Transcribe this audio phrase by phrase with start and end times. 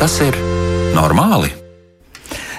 [0.00, 0.32] Tas ir
[0.96, 1.50] normāli?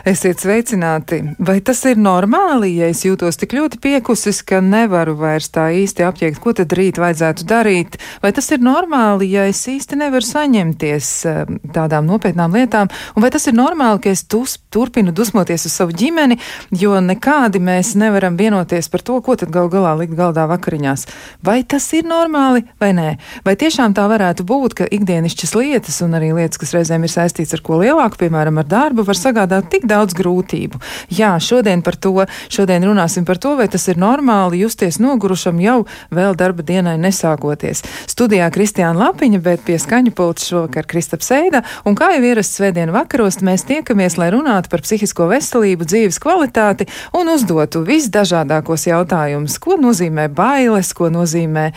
[0.02, 1.20] Esiet sveicināti!
[1.38, 6.06] Vai tas ir normāli, ja es jūtos tik ļoti piekusis, ka nevaru vairs tā īsti
[6.08, 8.00] apjēgt, ko tad rīt vajadzētu darīt?
[8.24, 12.90] Vai tas ir normāli, ja es īsti nevaru saņemties eh, tādām nopietnām lietām?
[13.14, 16.40] Un vai tas ir normāli, ka es tus, turpinu dusmoties uz savu ģimeni,
[16.82, 21.06] jo nekādi mēs nevaram vienoties par to, ko tad gal galā likt galdā vakariņās?
[21.46, 23.08] Vai tas ir normāli vai nē?
[23.46, 27.54] Vai tiešām tā varētu būt, ka ikdienišķas lietas un arī lietas, kas reizēm ir saistīts
[27.54, 30.80] ar ko lielāku, piemēram, ar darbu, var sagādāt tik daudz grūtību.
[31.14, 32.14] Jā, šodien par to,
[32.52, 35.82] šodien runāsim par to, vai tas ir normāli justies nogurušam jau
[36.14, 37.84] vēl darba dienai nesākoties.
[38.12, 42.96] Studijā Kristiāna Lapiņa, bet pie skaņu pults šovakar Kristaps Eida, un kā jau ierasts svētdienu
[42.96, 46.88] vakaros, mēs tiekamies, lai runātu par psihisko veselību, dzīves kvalitāti
[47.18, 51.72] un uzdotu visdažādākos jautājumus, ko nozīmē bailes, ko nozīmē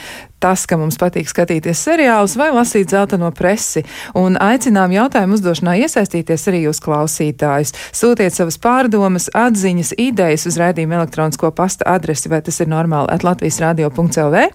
[0.45, 3.84] tas, ka mums patīk skatīties seriālus vai lasīt zeltaino presi.
[4.19, 7.73] Un aicinām jautājumu uzdošanā iesaistīties arī jūs klausītājus.
[7.97, 13.25] Sūtiet savas pārdomas, atziņas, idejas uz raidījuma elektronisko pasta adresi, vai tas ir normāli at
[13.25, 14.47] Latvijas radio.lv.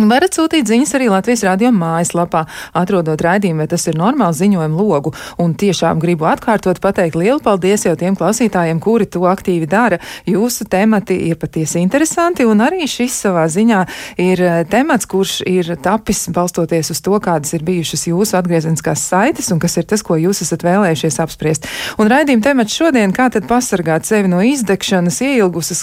[0.00, 2.46] Varat sūtīt ziņas arī Latvijas radio mājaslapā,
[2.80, 5.10] atrodot raidījumu, vai tas ir normāls ziņojumu logu.
[5.36, 9.98] Un tiešām gribu atkārtot pateikt lielu paldies jau tiem klausītājiem, kuri to aktīvi dara.
[10.24, 13.82] Jūsu temati ir patiesi interesanti, un arī šis savā ziņā
[14.24, 19.52] ir eh, temats, kurš ir tapis balstoties uz to, kādas ir bijušas jūsu atgriezeniskās saites
[19.52, 21.68] un kas ir tas, ko jūs esat vēlējušies apspriest.
[22.00, 25.20] Un raidījuma temats šodien, kā tad pasargāt sevi no izdegšanas,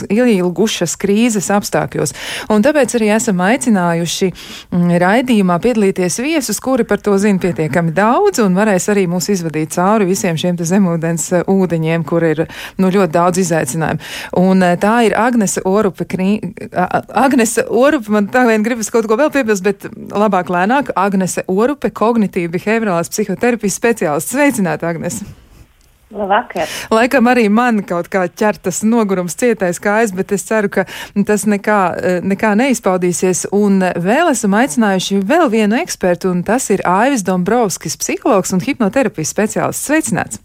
[0.09, 2.17] ielgušas krīzes apstākļos.
[2.49, 4.29] Un tāpēc arī esam aicinājuši aicinājuši
[4.71, 9.73] mm, raidījumā piedalīties viesus, kuri par to zina pietiekami daudz un varēs arī mūs izvadīt
[9.75, 12.45] cauri visiem šiem zemūdens eh, ūdeņiem, kur ir
[12.77, 13.99] nu, ļoti daudz izaicinājumu.
[14.39, 16.05] Un eh, tā ir Agnese Orupe.
[16.09, 16.39] Krī...
[17.09, 20.93] Agnese Orupe, man tā vien gribas kaut ko vēl piebilst, bet labāk lēnāk.
[20.95, 24.35] Agnese Orupe, kognitīva behaviorālās psihoterapijas speciālists.
[24.35, 25.48] Sveicināta, Agnese!
[26.09, 26.65] Labvakar.
[26.89, 30.87] Laikam arī man kaut kā ķer tas nogurums cietais kājas, bet es ceru, ka
[31.27, 31.79] tas nekā,
[32.25, 33.45] nekā neizpaudīsies.
[33.53, 39.35] Un vēl esam aicinājuši vēl vienu ekspertu, un tas ir Aivis Dombrovskis, psihologs un hipnoterapijas
[39.35, 39.85] speciālists.
[39.85, 40.41] Sveicināts!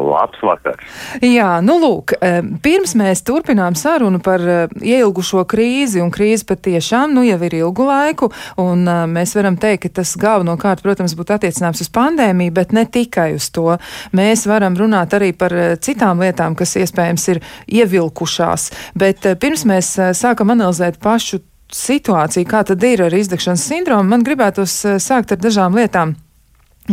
[0.00, 0.84] Labs vakars.
[1.22, 7.14] Jā, nu lūk, eh, pirms mēs turpinām sarunu par eh, ielgušo krīzi, un krīze patiešām
[7.16, 8.30] nu jau ir ilgu laiku,
[8.62, 12.84] un eh, mēs varam teikt, ka tas galvenokārt, protams, būtu attiecināms uz pandēmiju, bet ne
[12.84, 13.78] tikai uz to.
[14.16, 20.52] Mēs varam runāt arī par citām lietām, kas iespējams ir ievilkušās, bet pirms mēs sākam
[20.54, 21.40] analizēt pašu
[21.72, 26.14] situāciju, kā tad ir ar izdegšanas sindromu, man gribētos sākt ar dažām lietām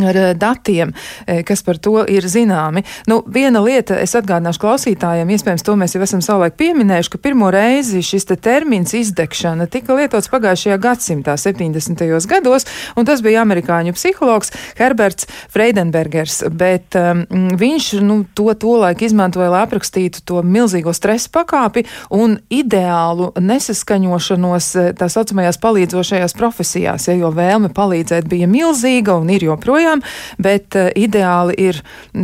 [0.01, 0.93] ar eh, datiem,
[1.27, 2.83] eh, kas par to ir zināmi.
[3.07, 7.51] Nu, viena lieta, es atgādināšu klausītājiem, iespējams, to mēs jau esam savulaik pieminējuši, ka pirmo
[7.53, 12.03] reizi šis te termins izdegšana tika lietots pagājušajā gadsimtā, 70.
[12.29, 12.67] gados,
[12.97, 17.25] un tas bija amerikāņu psihologs Herberts Freidenbergers, bet um,
[17.59, 24.91] viņš nu, to tolaik izmantoja, lai aprakstītu to milzīgo stresa pakāpi un ideālu nesaskaņošanos eh,
[24.97, 30.01] tā saucamajās palīdzošajās profesijās, ja, jo vēlme palīdzēt bija milzīga un ir joprojām joprojām,
[30.41, 31.81] bet uh, ideāli ir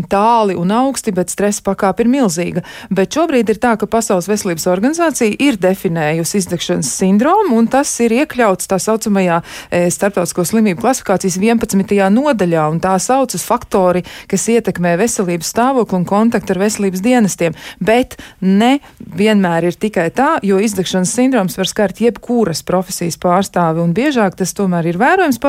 [0.10, 2.64] tāli un augsti, bet stresa pakāpe ir milzīga.
[2.90, 8.14] Bet šobrīd ir tā, ka Pasaules veselības organizācija ir definējusi izdegšanas sindromu, un tas ir
[8.22, 12.10] iekļauts tā saucamajā e, starptautisko slimību klasifikācijas 11.
[12.14, 17.58] nodaļā, un tā saucas faktori, kas ietekmē veselības stāvokli un kontaktu ar veselības dienestiem.
[17.80, 23.96] Bet ne vienmēr ir tikai tā, jo izdegšanas sindroms var skart jebkuras profesijas pārstāvi, un
[23.98, 25.42] biežāk tas tomēr ir vērojams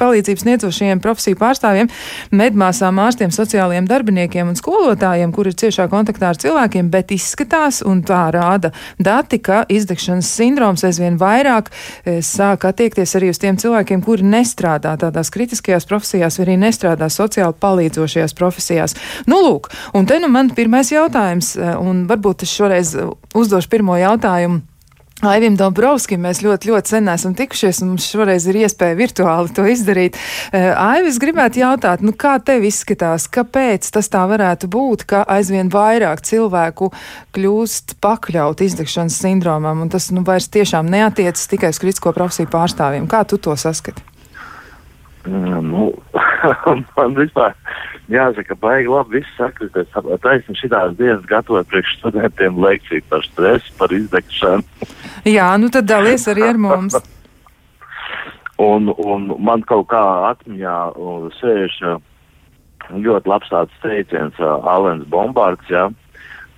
[0.00, 1.90] palīdzības sniedzošajiem profesiju pārstāvjiem pārstāvjiem,
[2.36, 8.04] medmāsām, ārstiem, sociālajiem darbiniekiem un skolotājiem, kur ir ciešā kontaktā ar cilvēkiem, bet izskatās, un
[8.06, 14.04] tā rāda dati, ka izdegšanas sindroms aizvien vairāk e, sāk attiekties arī uz tiem cilvēkiem,
[14.06, 18.96] kuri nestrādā tādās kritiskajās profesijās, vai arī nestrādā sociāli palīdzošajās profesijās.
[19.30, 22.96] Nu, lūk, un te nu man pirmais jautājums, e, un varbūt es šoreiz
[23.34, 24.69] uzdošu pirmo jautājumu.
[25.20, 29.66] Aivim Dombrovskim mēs ļoti, ļoti sen esam tikušies, un mums šoreiz ir iespēja virtuāli to
[29.68, 30.16] izdarīt.
[30.48, 35.68] Uh, Aivis gribētu jautāt, nu kā tev izskatās, kāpēc tas tā varētu būt, ka aizvien
[35.72, 36.88] vairāk cilvēku
[37.36, 43.10] kļūst pakļaut izdegšanas sindromam, un tas nu vairs tiešām neatiecas tikai uz kritisko profesiju pārstāvjiem.
[43.10, 44.09] Kā tu to saskati?
[45.26, 45.90] Mm, nu,
[46.96, 47.52] man vispār
[48.08, 49.90] jāsaka, baigi labi viss sakrities.
[50.24, 54.64] Taisni šitās dienas gatavot priekš studentiem lekciju par stresu, par izdegšanu.
[55.36, 56.96] Jā, nu tad dalies arī ar mums.
[58.70, 60.76] un, un man kaut kā atmiņā
[61.40, 61.80] sēž
[62.90, 65.86] ļoti labs tāds teiciens uh, Alens Bombards, jā,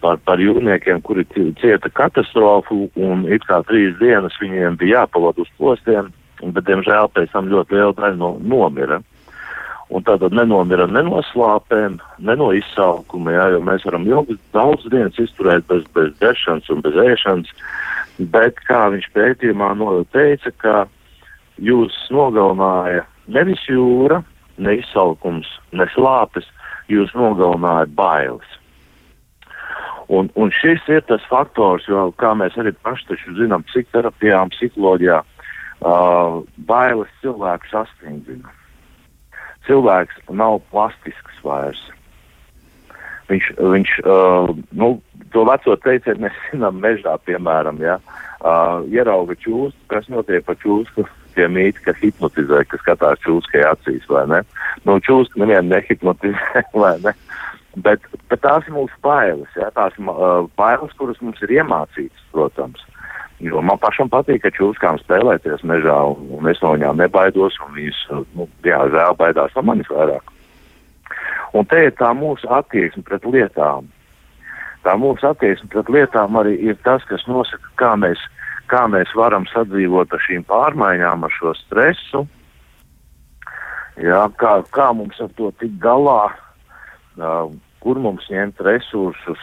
[0.03, 1.27] par, par jūrniekiem, kuri
[1.61, 6.11] cieta katastrofu un it kā trīs dienas viņiem bija jāpavada uz postiem,
[6.51, 8.99] bet, diemžēl, pēc tam ļoti liela daļa no, nomira.
[9.93, 14.87] Un tātad nenomiram ne no slāpēm, ne no izsalkuma, jā, jo mēs varam ilgi daudz
[14.91, 17.51] dienas izturēt bez, bez dzeršanas un bez ēšanas,
[18.33, 19.75] bet kā viņš pētījumā
[20.15, 20.77] teica, ka
[21.61, 24.23] jūs nogalināja nevis jūra,
[24.57, 26.49] ne izsalkums, ne slāpes,
[26.89, 28.49] jūs nogalināja bailes.
[30.13, 35.23] Un, un šis ir tas faktors, jo, kā mēs arī paši zinām, psihoterapijā psiholoģijā,
[35.83, 38.51] uh, bailes cilvēku sastindzina.
[39.67, 41.83] Cilvēks nav plastisks vairs.
[43.31, 44.95] Viņš, viņš uh, nu,
[45.33, 47.99] to veco teicienu mēs zinām mežā, piemēram, ja,
[48.43, 51.07] uh, ierauga čūsku, kas notiek pa čūsku,
[51.37, 54.43] tie mīti, kas hipnotizē, kas skatās čūskai acīs, vai ne?
[54.85, 57.15] Nu, čūska nevienu nehipnotizē, vai ne?
[57.83, 59.71] Bet, bet tās ir mūsu bailes, ja?
[59.73, 62.83] tās ir uh, bailes, kuras mums ir iemācītas, protams.
[63.43, 68.03] Jo man pašam patīk, ka čūskām spēlēties mežā, un, es no viņām nebaidos, un viņas,
[68.39, 70.31] nu, jā, žēl baidās no manis vairāk.
[71.53, 73.89] Un te ir tā mūsu attieksme pret lietām.
[74.87, 78.23] Tā mūsu attieksme pret lietām arī ir tas, kas nosaka, kā mēs,
[78.71, 82.23] kā mēs varam sadzīvot ar šīm pārmaiņām, ar šo stresu.
[84.01, 86.31] Jā, kā, kā mums ar to tikt galā,
[87.83, 89.43] kur mums ņemt resursus.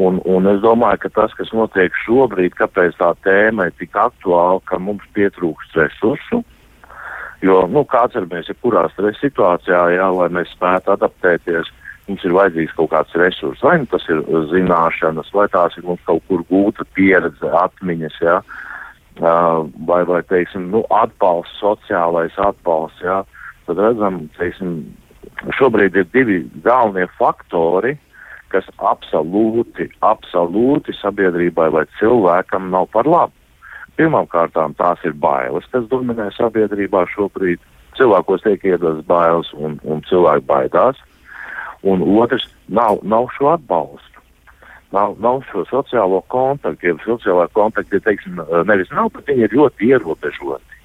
[0.00, 4.62] Un, un es domāju, ka tas, kas notiek šobrīd, kāpēc tā tēma ir tik aktuāla,
[4.64, 6.40] ka mums pietrūkst resursu.
[7.42, 11.68] Jo, nu, ir mēs, ja kurā stresa situācijā, jā, lai mēs spētu adaptēties,
[12.08, 13.60] mums ir vajadzīgs kaut kāds resurs.
[13.66, 14.22] Vai nu tas ir
[14.52, 18.38] zināšanas, vai tās ir mums kaut kur gūta pieredze, atmiņas, jā,
[19.20, 23.20] vai, vai teiksim, nu, atbalsts, sociālais atbalsts, jā.
[23.66, 24.78] Tad redzam, teiksim,
[25.58, 27.96] šobrīd ir divi galvenie faktori,
[28.52, 33.34] kas absolūti, absolūti sabiedrībai vai cilvēkam nav par labu.
[33.96, 37.60] Pirmkārt, tās ir bailes, kas dominē sabiedrībā šobrīd.
[37.98, 41.00] Cilvēkos tiek iedodas bailes un, un cilvēki baidās.
[41.84, 44.22] Un otrs, nav, nav šo atbalstu.
[44.92, 49.88] Nav, nav šo sociālo kontaktu, ja sociālā kontakta, teiksim, nevis nav, bet viņi ir ļoti
[49.88, 50.80] ierobežoti.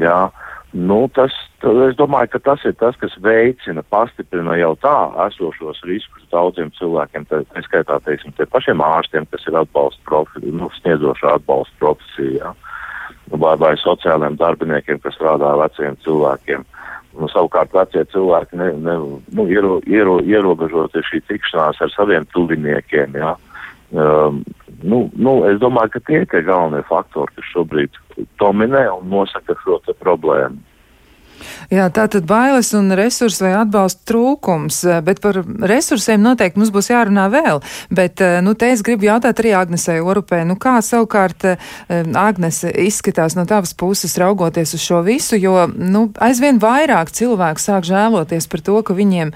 [0.00, 0.28] Jā,
[0.72, 1.34] Nu, tas,
[1.66, 4.94] es domāju, ka tas ir tas, kas veicina, pastiprina jau tā
[5.26, 10.54] esošos riskus daudziem cilvēkiem, tā, tā skaitā, teiksim, tie pašiem ārstiem, kas ir atbalsta profesija,
[10.60, 12.52] nu, sniedzošā atbalsta profesija,
[13.34, 16.62] vai, vai sociālajiem darbiniekiem, kas strādā veciem cilvēkiem.
[17.18, 18.96] Nu, savukārt vecie cilvēki ne, ne,
[19.34, 23.34] nu, iero, iero, ierobežot šī tikšanās ar saviem tuviniekiem, jā.
[23.90, 24.44] Um,
[24.82, 27.96] nu, nu, es domāju, ka tie ir galvenie faktori, kas šobrīd
[28.38, 30.62] dominē un nosaka šo problēmu.
[31.70, 35.40] Jā, tā tad bailes un resursu vai atbalsta trūkums, eh, bet par
[35.70, 37.62] resursiem noteikti mums būs jārunā vēl.
[37.90, 41.56] Bet, eh, nu, te es gribu jautāt arī Agnesei Orupē, nu, kā savukārt eh,
[42.14, 47.86] Agnese izskatās no tavas puses raugoties uz šo visu, jo, nu, aizvien vairāk cilvēku sāk
[47.86, 49.32] žēloties par to, ka viņiem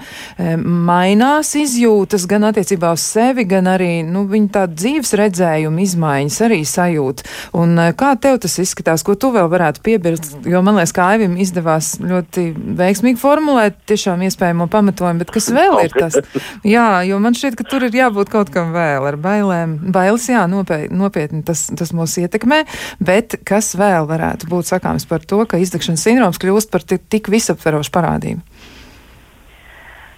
[0.65, 6.61] mainās izjūtas gan attiecībā uz sevi, gan arī, nu, viņu tādu dzīves redzējumu izmaiņas arī
[6.67, 7.23] sajūt.
[7.53, 11.37] Un kā tev tas izskatās, ko tu vēl varētu piebilst, jo man liekas, ka Aivim
[11.41, 12.45] izdevās ļoti
[12.79, 16.17] veiksmīgi formulēt tiešām iespējamo pamatojumu, bet kas vēl ir tas?
[16.75, 19.77] Jā, jo man šķiet, ka tur ir jābūt kaut kam vēl ar bailēm.
[19.95, 22.63] Bailes, jā, nopietni tas, tas mūs ietekmē,
[23.03, 27.93] bet kas vēl varētu būt sakāms par to, ka izdegšanas sindroms kļūst par tik visaptverošu
[27.95, 28.43] parādību?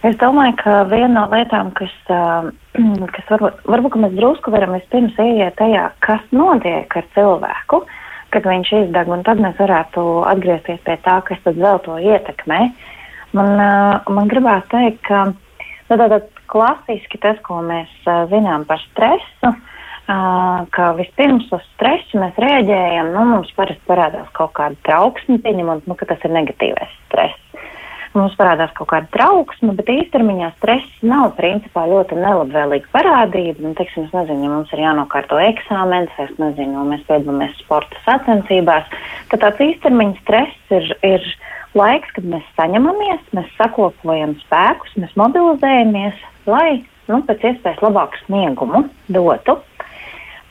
[0.07, 1.93] Es domāju, ka viena no lietām, kas,
[3.15, 7.97] kas varbūt, varbūt mēs drusku varam vispirms ieiet tajā, kas notiek ar cilvēku, uh,
[8.34, 12.60] kad viņš izdeg, un tad mēs varētu atgriezties pie tā, kas tad vēl to ietekmē.
[13.38, 18.79] Man, uh, man gribās teikt, ka nu, tātad klasiski tas, ko mēs uh, zinām par
[18.86, 25.41] stresu, uh, ka vispirms uz stresu mēs rēģējam, nu, mums parasti parādās kaut kāda trauksme,
[25.43, 27.47] pieņemot, nu, ka tas ir negatīvais stress
[28.17, 33.63] mums parādās kaut kāda trauksme, bet īstermiņā stress nav principā ļoti nelabvēlīga parādība.
[33.63, 38.01] Nu, teiksim, es nezinu, ja mums ir jānokārto eksāmenis, vai es nezinu, mēs piedalāmies sporta
[38.05, 38.89] sacensībās,
[39.31, 41.29] tad tāds īstermiņa stress ir, ir
[41.77, 46.81] laiks, kad mēs saņemamies, mēs sakopojam spēkus, mēs mobilizējamies, lai
[47.12, 49.59] nu, pēc iespējas labāku sniegumu dotu.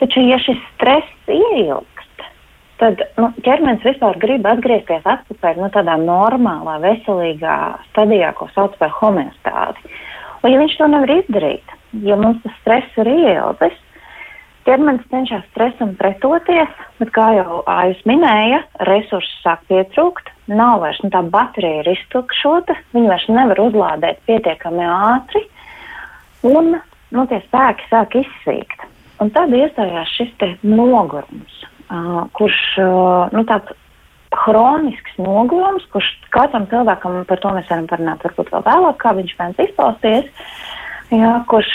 [0.00, 1.95] Taču, ja šis stress ieilg,
[2.80, 7.56] tad nu, ķermenis vispār grib atgriezties atpakaļ nu, tādā normālā, veselīgā
[7.90, 9.90] stadijā, ko sauc par homeostāzi.
[10.42, 11.74] Un, ja viņš to nevar izdarīt,
[12.06, 13.76] ja mums tas stress ir ieildzis,
[14.66, 21.10] ķermenis cenšas stresam pretoties, bet, kā jau Ājus minēja, resursi sāk pietrūkt, nav vairs nu,
[21.14, 25.46] tā baterija ir iztukšota, viņi vairs nevar uzlādēt pietiekami ātri,
[26.46, 28.84] un nu, tie spēki sāk izsīkt.
[29.22, 31.62] Un tad iestājās šis nogurums
[32.36, 33.74] kurš uh, nu, tāds
[34.44, 39.34] hronisks nogurums, kurš katram cilvēkam, par to mēs varam parunāt varbūt vēl vēlāk, kā viņš
[39.38, 40.48] mēdz izpausties,
[41.14, 41.70] jā, kurš,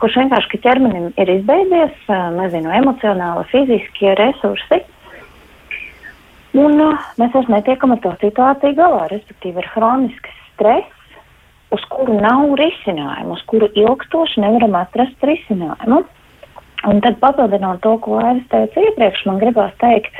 [0.00, 1.98] kurš vienkārši, ka ķermenim ir izbeidzies,
[2.38, 4.80] nezinu, emocionāli, fiziskie resursi.
[6.58, 10.96] Un mēs vairs netiekam ar to situāciju galā, respektīvi ir hronisks stress,
[11.70, 16.02] uz kuru nav risinājumu, uz kuru ilgstoši nevaram atrast risinājumu.
[16.88, 20.14] Un tad papildinot to, ko Aivis teica iepriekš, man gribās teikt,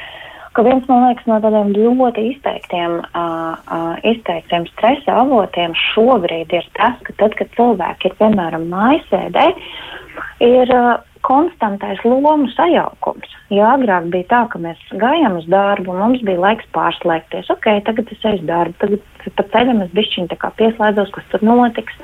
[0.57, 6.67] ka viens man liekas no tādiem ļoti izteiktiem, uh, uh, izteiktiem stresa avotiem šobrīd ir
[6.76, 9.47] tas, ka tad, kad cilvēki ir piemēram mājasēdē,
[10.45, 13.31] ir uh, konstantais lomu sajaukums.
[13.52, 17.50] Jā, agrāk bija tā, ka mēs gājām uz darbu, mums bija laiks pārslēgties.
[17.52, 21.29] Ok, tagad es eju uz darbu, tagad pa ceļam es bišķiņ tā kā pieslēdzos, kas
[21.33, 21.97] tur notiks.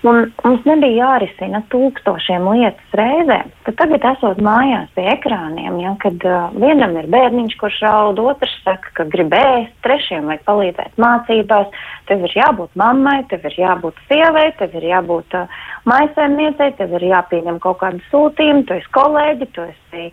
[0.00, 3.42] Un mums nebija jārisina tūkstošiem lietas reizē.
[3.66, 8.54] Tad tagad, esot mājās pie ekrāniem, ja, kad uh, vienam ir bērniņš, kurš raud, otrs
[8.64, 14.00] saka, ka grib ēst, trešiem vajag palīdzēt mācībās, tev ir jābūt mammai, tev ir jābūt
[14.08, 19.52] sievai, tev ir jābūt uh, maisēmniecei, tev ir jāpieņem kaut kādu sūtījumu, tu esi kolēģi,
[19.52, 20.10] tu esi.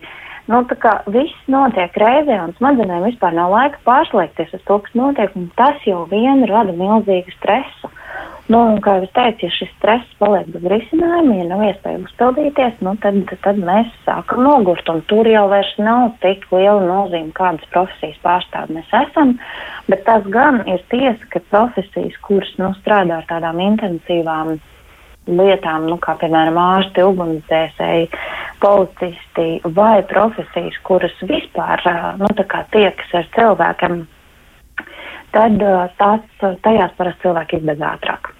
[0.48, 4.94] Nu, tā kā viss notiek reizē, un smadzenēm vispār nav laika pārslēgties uz to, kas
[4.96, 7.92] notiek, un tas jau vien rada milzīgu stresu.
[8.48, 12.78] Nu, un, kā jau teicu, ja šis stress paliek bez risinājuma, ja nav iespēja uzpildīties,
[12.86, 14.88] nu, tad, tad mēs sākam nogurt.
[15.10, 15.44] Tur jau
[15.84, 19.36] nav tik liela nozīme, kādas profesijas pārstāvji mēs esam.
[19.92, 24.56] Bet tas gan ir tiesa, ka profesijas, kuras nu, strādā ar tādām intensīvām
[25.28, 28.08] lietām, nu, kā piemēram ārsti, ugunsdzēsēji,
[28.64, 31.84] policisti vai profesijas, kuras vispār
[32.16, 32.32] nu,
[32.72, 34.06] tiekas ar cilvēkiem,
[35.38, 35.62] tad
[36.00, 36.26] tās,
[36.66, 38.32] tajās parasti cilvēki izbeidz ātrāk.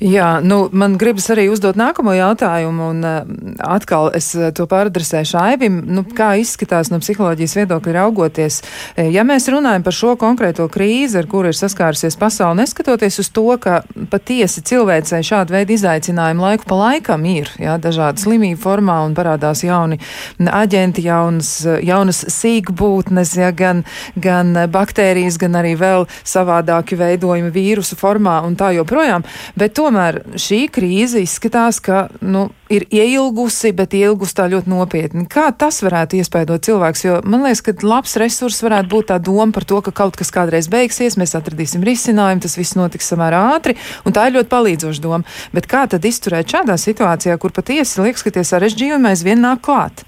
[0.00, 3.16] Jā, nu, man gribas arī uzdot nākamo jautājumu, un uh,
[3.60, 5.74] atkal es uh, to pāradresēšu Aivim.
[5.92, 8.62] Nu, kā izskatās no psiholoģijas viedokļa raugoties?
[8.94, 13.28] Eh, ja mēs runājam par šo konkrēto krīzi, ar kuru ir saskārusies pasauli, neskatoties uz
[13.28, 19.02] to, ka patiesi cilvēcei šāda veida izaicinājumi laiku pa laikam ir, jā, dažādi slimību formā
[19.04, 20.00] un parādās jauni
[20.40, 21.52] aģenti, jaunas,
[21.84, 23.84] jaunas sīkbūtnes, jā, gan,
[24.16, 29.28] gan baktērijas, gan arī vēl savādāki veidojumi vīrusu formā un tā joprojām.
[29.60, 35.26] Bet to tomēr šī krīze izskatās, ka nu, ir ieilgusi, bet ieilgusi tā ļoti nopietni.
[35.30, 37.04] Kā tas varētu iespējot cilvēks?
[37.04, 40.30] Jo man liekas, ka labs resurs varētu būt tā doma par to, ka kaut kas
[40.34, 45.04] kādreiz beigsies, mēs atradīsim risinājumu, tas viss notiks samērā ātri, un tā ir ļoti palīdzoša
[45.04, 45.26] doma.
[45.56, 50.04] Bet kā tad izturēt šādā situācijā, kur patiesi liekas, ka tie sarežģījumi aizvien nāk klāt?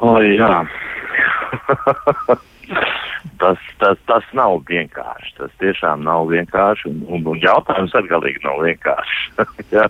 [0.00, 0.62] O, jā.
[3.42, 5.34] tas, tas, tas nav vienkārši.
[5.38, 6.90] Tas tiešām nav vienkārši.
[6.90, 9.22] Un, un, un jautājums arī galīgi nav vienkāršs.
[9.76, 9.88] ja?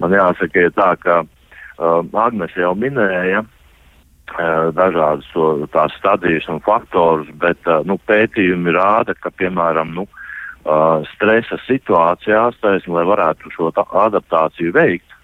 [0.00, 6.62] Man jāsaka, ir tā, ka uh, Agnēs jau minēja uh, dažādas to, tās stadijas un
[6.64, 13.52] faktorus, bet uh, nu, pētījumi rāda, ka, piemēram, nu, uh, stresa situācijās, taisn, lai varētu
[13.56, 15.18] šo adaptāciju veikt,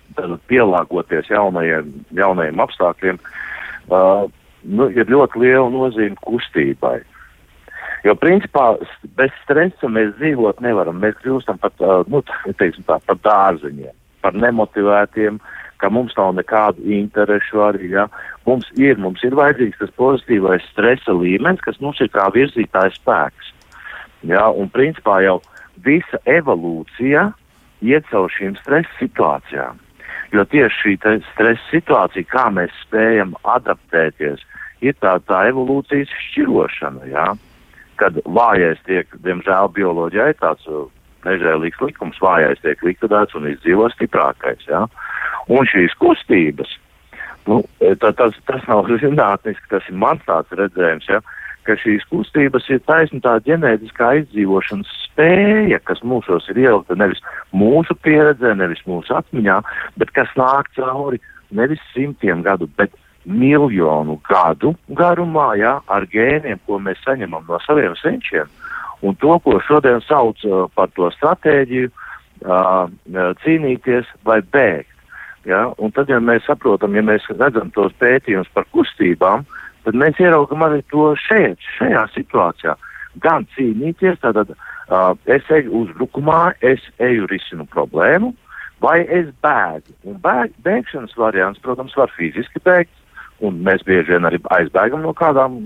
[0.49, 3.21] pielāgoties jaunajiem, jaunajiem apstākļiem,
[3.93, 4.27] uh,
[4.63, 6.99] nu, ir ļoti liela nozīme kustībai.
[8.07, 8.77] Jo, principā,
[9.19, 11.01] bez stresa mēs dzīvot nevaram.
[11.03, 11.75] Mēs kļūstam par,
[12.11, 15.41] nu, tā, par dārziņiem, par nemotivētiem,
[15.83, 17.91] ka mums nav nekādu interešu arī.
[17.97, 18.07] Ja?
[18.47, 23.53] Mums ir, mums ir vajadzīgs tas pozitīvais stresa līmenis, kas mums ir kā virzītājs spēks.
[24.31, 24.47] Ja?
[24.51, 25.41] Un, principā, jau
[25.85, 27.29] visa evolūcija
[27.87, 29.79] iet caur šīm stresa situācijām.
[30.37, 30.95] Jo tieši šī
[31.33, 34.43] stresa situācija, kā mēs spējam adaptēties,
[34.85, 37.09] ir tā, tā evolūcijas šķirošana.
[37.09, 37.31] Ja?
[37.99, 40.87] kad vājais tiek, diemžēl, bioloģijā ir tāds uh,
[41.27, 44.63] nežēlīgs likums, vājais tiek likvidēts un izdzīvo stiprākais.
[44.71, 44.85] Ja?
[45.51, 46.71] Un šīs kustības,
[47.49, 51.23] nu, e, tā, tas, tas nav zinātniski, tas ir mans tāds redzējums, ja?
[51.69, 57.21] Ka šīs kustības ir taisnība tā ģenētiskā izdzīvošanas spēja, kas mūsos ir ielikta nevis
[57.53, 59.59] mūsu pieredzē, nevis mūsu atmiņā,
[60.01, 61.21] bet kas nāk cauri
[61.53, 62.95] nevis simtiem gadu, bet
[63.29, 68.49] miljonu gadu garumā, ja, ar gēniem, ko mēs saņemam no saviem senčiem,
[69.05, 71.91] un to, ko šodien sauc uh, par to stratēģiju,
[72.47, 72.89] uh,
[73.45, 74.95] cīnīties vai bēgt.
[75.49, 75.69] Ja?
[75.79, 79.47] Un tad, ja mēs saprotam, ja mēs redzam tos pētījumus par kustībām,
[79.89, 82.77] tad mēs ieraugam arī to šeit, šajā situācijā.
[83.25, 88.35] Gan cīnīties, tātad uh, es eju uzbrukumā, es eju risinu problēmu,
[88.85, 89.97] vai es bēgu.
[90.07, 92.93] Un bēg, bēgšanas variants, protams, var fiziski bēgt,
[93.39, 95.61] Un mēs bieži vien arī aizbēgam no kādām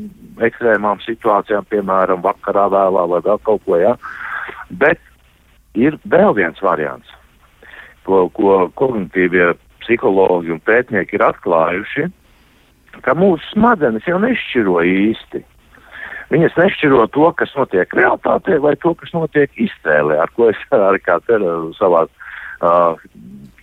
[0.45, 3.79] ekstrēmām situācijām, piemēram, vakarā vēlā vai vēl kaut ko.
[3.81, 3.95] Ja?
[4.69, 5.01] Bet
[5.73, 7.09] ir vēl viens variants,
[8.05, 12.11] ko, ko kognitīvie psihologi un pētnieki ir atklājuši,
[13.03, 15.43] ka mūsu smadzenes jau nešķiro īsti.
[16.33, 21.03] Viņas nešķiro to, kas notiek realitātē, vai to, kas notiek iztēlē, ar ko es arī
[21.05, 21.39] kā te
[21.77, 23.11] savā, uh,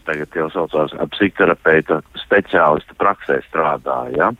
[0.09, 4.19] tagad jau saucās, psihoterapeita speciālista praksē strādāju.
[4.21, 4.31] Ja?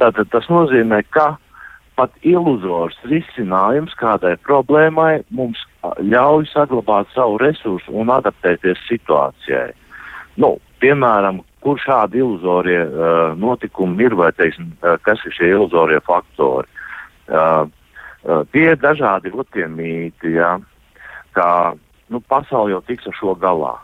[0.00, 1.34] Tātad tas nozīmē, ka
[2.00, 9.68] pat iluzors risinājums kādai problēmai mums ļauj saglabāt savu resursu un adaptēties situācijai.
[10.40, 16.00] Nu, piemēram, kur šādi iluzorie uh, notikumi ir vai, teiksim, uh, kas ir šie iluzorie
[16.06, 16.68] faktori.
[17.28, 17.68] Uh,
[18.24, 20.58] uh, tie ir dažādi tie mīti, ja,
[21.36, 21.76] kā
[22.08, 23.76] nu, pasaule jau tiks ar šo galā.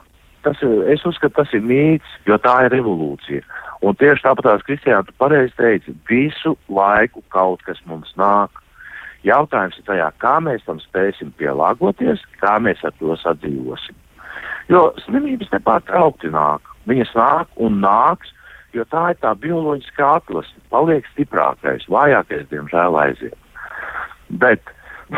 [0.46, 3.42] Tas ir, es uzskatu, tas ir mīts, jo tā ir revolūcija.
[3.82, 8.62] Un tieši tāpat tās Kristiāna, tu pareizi teici, visu laiku kaut kas mums nāk.
[9.26, 13.98] Jautājums ir tajā, kā mēs tam spēsim pielāgoties, kā mēs ar to sadzīvosim.
[14.70, 16.62] Jo slimības nepārtraukti nāk.
[16.86, 18.30] Viņas nāk un nāks,
[18.76, 20.54] jo tā ir tā bioloģiskā atlase.
[20.70, 23.36] Paliek stiprākais, vājākais, diemžēl, aiziet.
[24.42, 24.72] Bet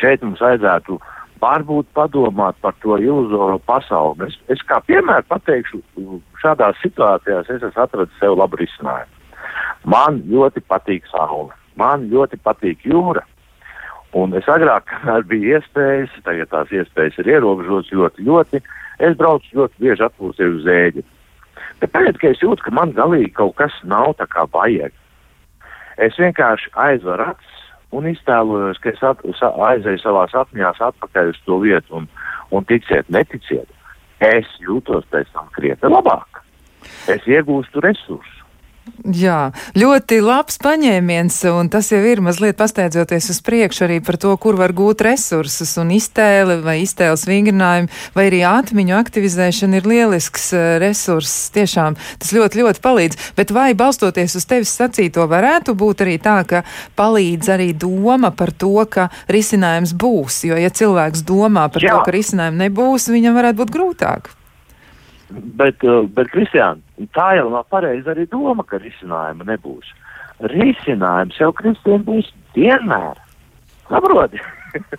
[0.00, 0.98] šeit mums vajadzētu
[1.42, 4.30] varbūt padomāt par to iluzoro pasauli.
[4.30, 5.82] Es, es kā piemēru pateikšu,
[6.42, 9.12] šādās situācijās es esmu atradis sev labu risinājumu.
[9.86, 13.22] Man ļoti patīk saule, man ļoti patīk jūra.
[14.16, 14.90] Un es agrāk,
[15.28, 18.62] bija iespējas, tagad tās iespējas ir ierobežotas ļoti, ļoti.
[19.02, 21.04] Es braucu ļoti bieži atpūsties uz zēģi.
[21.82, 24.94] Bet tagad, kad es jūtu, ka man galīgi kaut kas nav tā kā vajag,
[26.00, 27.56] es vienkārši aizveru acis
[27.96, 29.20] un iztēlojos, ka es at,
[29.70, 32.08] aizēju savās atmiņās atpakaļ uz to vietu un,
[32.50, 33.68] un ticiet, neticiet,
[34.24, 36.42] es jūtos pēc tam krietni labāk.
[37.12, 38.35] Es iegūstu resursus.
[39.06, 44.32] Jā, ļoti labs paņēmiens, un tas jau ir mazliet pasteidzoties uz priekšu arī par to,
[44.38, 50.48] kur var gūt resursus un iztēle vai iztēles vingrinājumi, vai arī atmiņu aktivizēšana ir lielisks
[50.54, 51.50] uh, resurss.
[51.54, 53.20] Tiešām tas ļoti, ļoti palīdz.
[53.38, 56.62] Bet vai balstoties uz tevis sacīto varētu būt arī tā, ka
[56.98, 61.94] palīdz arī doma par to, ka risinājums būs, jo ja cilvēks domā par Jā.
[61.94, 64.34] to, ka risinājumu nebūs, viņam varētu būt grūtāk.
[65.30, 66.78] Bet, uh, bet Kristiāna,
[67.16, 69.88] tā jau nav pareiza arī doma, ka risinājuma nebūs.
[70.52, 73.18] Risinājums jau Kristiāna būs vienmēr.
[73.88, 74.38] Saproti?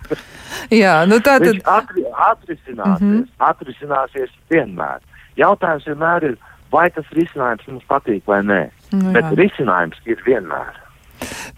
[0.82, 1.62] Jā, nu tā tad.
[1.64, 3.24] Atri, atrisināsies, mm -hmm.
[3.50, 5.00] atrisināsies vienmēr.
[5.36, 6.36] Jautājums vienmēr ir,
[6.72, 8.62] vai tas risinājums mums patīk vai nē.
[8.92, 10.76] Nu, bet risinājums ir vienmēr.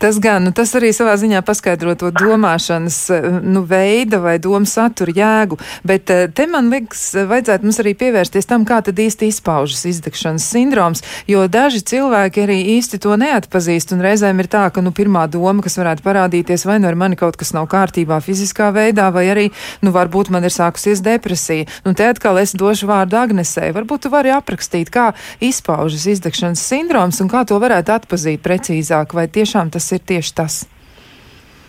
[0.00, 4.68] Tas gan, nu, tas arī savā ziņā paskaidro to domāšanas eh, nu, veida vai domu
[4.68, 9.28] satura jēgu, bet eh, te man liekas, vajadzētu mums arī pievērsties tam, kā tad īsti
[9.30, 14.84] izpaužas izdegšanas sindroms, jo daži cilvēki arī īsti to neatpazīst, un reizēm ir tā, ka,
[14.84, 18.70] nu, pirmā doma, kas varētu parādīties, vai nu ar mani kaut kas nav kārtībā fiziskā
[18.74, 19.46] veidā, vai arī,
[19.84, 21.68] nu, varbūt man ir sākusies depresija.
[21.84, 23.70] Nu, te atkal es došu vārdu Agnesei.
[23.76, 25.10] Varbūt tu vari aprakstīt, kā
[25.44, 30.68] izpaužas izdegšanas sindroms un kā to varētu atpazīt precīzāk, vai tiešām tas ir tieši tas?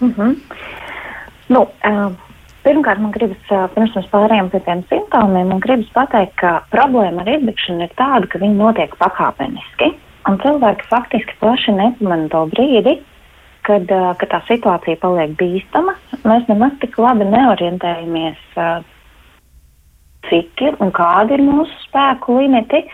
[0.02, 0.36] Mm -hmm.
[1.50, 2.12] nu, uh,
[2.64, 7.22] pirmkārt, man gribas, uh, pirms mēs pārējām pie tiem simptomiem, man gribas pateikt, ka problēma
[7.22, 9.94] ar izdegšanu ir tāda, ka viņi notiek pakāpeniski.
[10.30, 13.02] Un cilvēki faktiski plaši nepamana to brīdi,
[13.62, 15.94] kad, uh, kad tā situācija paliek bīstama.
[16.24, 18.84] Mēs nemaz tik labi neorientējamies, uh,
[20.30, 22.86] cik ir un kādi ir mūsu spēku limiti.
[22.86, 22.92] Uh,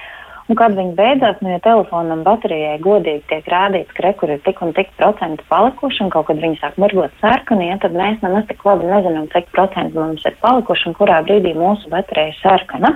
[0.47, 4.62] Un kad viņi beidzās, nu, ja telefonam baterijai godīgi tiek rādīts, ka rekur ir tik
[4.63, 8.45] un tik procenti palikuši, un kaut kad viņi sāk mirgot sarkani, ja, tad mēs nemaz
[8.47, 12.93] tik labi nezinām, cik procenti mums ir palikuši un kurā brīdī mūsu baterija ir sarkana.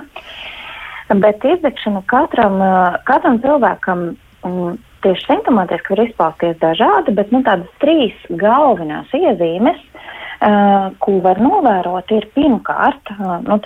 [1.12, 2.56] Bet izdegšana katram,
[3.04, 4.06] katram cilvēkam
[4.48, 11.44] um, tieši simptomātiski var izpausties dažādi, bet nu, tādas trīs galvenās iezīmes, uh, ko var
[11.44, 13.60] novērot, ir pirmkārt uh, nu,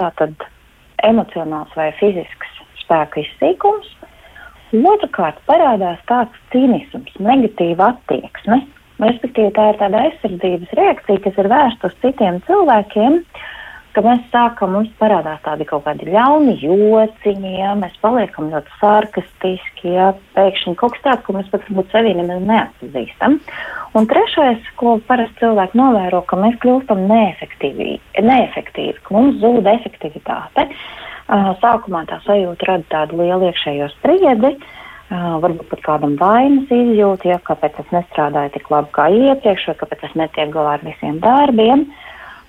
[1.07, 3.93] emocionāls vai fizisks spēka izsīkums.
[4.77, 8.65] Otrakārt, parādās tāds cīnisms, negatīva attieksme.
[9.03, 13.21] Respektīvi, tā ir tāda aizsardzības reakcija, kas ir vērsta uz citiem cilvēkiem,
[13.97, 19.95] ka mēs sākam, mums parādās tādi kaut kādi ļauni jociņi, ja, mēs paliekam ļoti sarkastiski,
[19.95, 23.39] ja, pēkšņi kaut kas tāds, ko mēs pat varbūt sevī nemaz neatpazīstam.
[23.97, 27.97] Un trešais, ko parasti cilvēki novēro, ka mēs kļūstam neefektīvi,
[28.27, 30.69] neefektīvi ka mums zūd efektivitāte.
[31.27, 34.53] Sākumā tā sajūta rada tādu lielu iekšējo spriedzi,
[35.11, 40.05] varbūt pat kādam vainas izjūtu, ja kāpēc es nestrādāju tik labi kā iepriekš, vai kāpēc
[40.07, 41.87] es netieku galā ar visiem darbiem.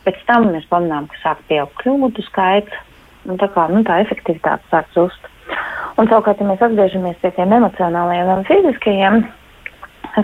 [0.05, 2.77] Pēc tam mēs pamanām, ka sāk pieaugt kļūdu skaits,
[3.25, 5.27] un tā kā nu, tā efektivitāte sāk zust.
[5.97, 9.21] Un savukārt, ja mēs atgriežamies pie tiem emocionālajiem un fiziskajiem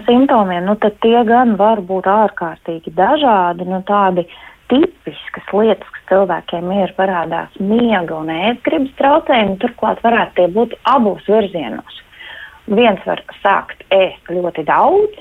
[0.06, 4.26] simptomiem, nu, tad tie gan var būt ārkārtīgi dažādi, nu, tādi
[4.72, 12.02] tipiskas lietas, cilvēkiem ir, parādās miega un ēstgribas traucējumi, turklāt varētu tie būt abos virzienos.
[12.68, 15.18] viens var sākt ēst ļoti daudz,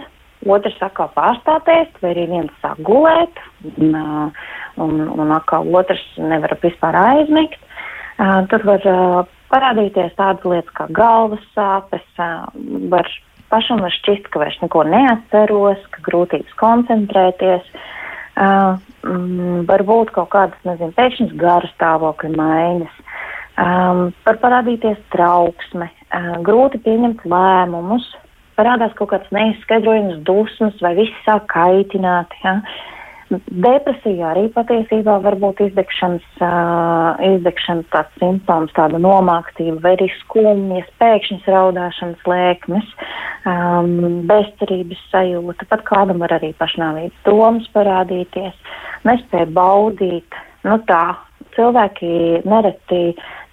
[0.47, 3.41] otrs atkal pārstāt ēst, vai arī viens sāk gulēt,
[3.77, 3.97] un,
[4.77, 7.59] un, un atkal otrs nevar vispār aizmigt.
[8.51, 8.87] Tur var
[9.51, 12.07] parādīties tādas lietas kā galvas sāpes,
[12.95, 13.11] var
[13.51, 17.67] pašam var šķist, ka vairs neko neatceros, ka grūtības koncentrēties.
[17.67, 18.02] Uh,
[18.39, 22.99] mm, varbūt kaut kādas, nezinu, pēkšņas garu stāvokļa maiņas,
[23.61, 28.09] um, var parādīties trauksme, uh, grūti pieņemt lēmumus,
[28.59, 32.33] parādās kaut kāds neizskaidrojums dusmas vai viss sāk kaitināt.
[32.45, 32.59] Ja?
[33.33, 40.89] Depresija arī patiesībā var būt izdegšanas, uh, izdegšanas tāds simptoms, tāda nomāktība, vai arī skumjas,
[41.01, 42.89] pēkšņas raudāšanas lēkmes,
[43.49, 45.69] um, bezcerības sajūta.
[45.71, 48.75] Pat kādam var arī pašnāvības domas parādīties,
[49.09, 50.41] nespēja baudīt.
[50.67, 51.05] Nu tā,
[51.57, 53.05] cilvēki nereti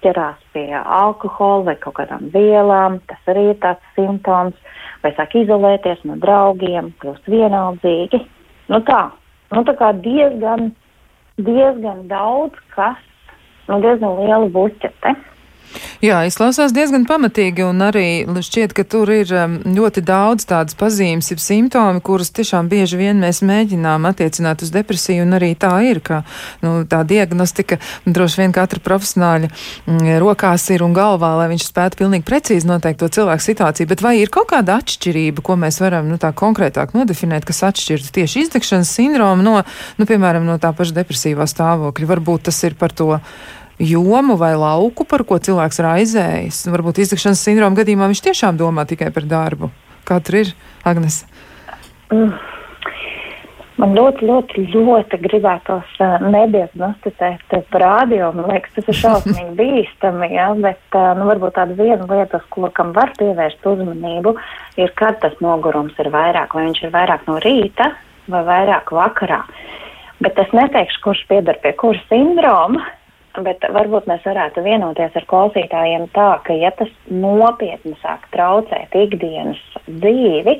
[0.04, 6.04] ķerās pie alkohola vai kaut kādām vielām, tas arī ir tāds simptoms, vai sāk izolēties
[6.08, 8.22] no draugiem, kļūst vienaldzīgi.
[8.70, 9.08] Nu tā,
[9.54, 10.70] nu, tā kā diezgan,
[11.40, 13.00] diezgan daudz kas,
[13.68, 15.14] nu, diezgan liela buķete.
[16.00, 21.28] Jā, izklausās diezgan pamatīgi, un arī šķiet, ka tur ir um, ļoti daudz tādas pazīmes,
[21.30, 26.00] ir simptomi, kurus tiešām bieži vien mēs mēģinām attiecināt uz depresiju, un arī tā ir,
[26.00, 26.22] ka
[26.64, 27.78] nu, tā diagnostika
[28.08, 33.04] droši vien katra profesionāļa mm, rokās ir un galvā, lai viņš spētu pilnīgi precīzi noteikt
[33.04, 36.96] to cilvēku situāciju, bet vai ir kaut kāda atšķirība, ko mēs varam nu, tā konkrētāk
[36.96, 39.56] nodefinēt, kas atšķirtu tieši izdegšanas sindromu no,
[40.00, 42.12] nu, piemēram, no tā paša depresīvā stāvokļa?
[42.16, 43.12] Varbūt tas ir par to
[43.80, 46.62] jomu vai lauku, par ko cilvēks raizējas.
[46.70, 49.72] Varbūt izdegšanas sindroma gadījumā viņš tiešām domā tikai par darbu.
[50.08, 51.22] Kā tur ir, Agnes?
[52.12, 52.34] Mm.
[53.80, 58.28] Man ļoti, ļoti, ļoti gribētos uh, nediagnosticēt rādio.
[58.36, 60.50] Man liekas, tas ir šausmīgi bīstami, ja?
[60.58, 64.34] bet uh, nu, varbūt tāda viena lieta, uz ko kam var pievērst uzmanību,
[64.76, 67.94] ir, kad tas nogurums ir vairāk, vai viņš ir vairāk no rīta
[68.30, 69.40] vai vairāk vakarā.
[70.20, 72.84] Bet es neteikšu, kurš piedar pie kura sindroma,
[73.38, 79.60] Bet varbūt mēs varētu vienoties ar klausītājiem tā, ka ja tas nopietni sāk traucēt ikdienas
[79.86, 80.56] dzīvi,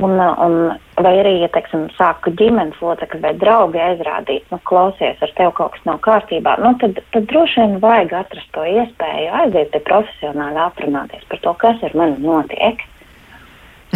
[0.00, 0.56] un, un
[0.96, 5.76] vai arī, ja teiksim, sāk ģimenes locekļi vai draugi aizrādīt, nu, klausies, ar tevi kaut
[5.76, 10.64] kas nav kārtībā, nu, tad, tad droši vien vajag atrast to iespēju aiziet pie profesionāli
[10.64, 12.80] aprunāties par to, kas ar mani notiek.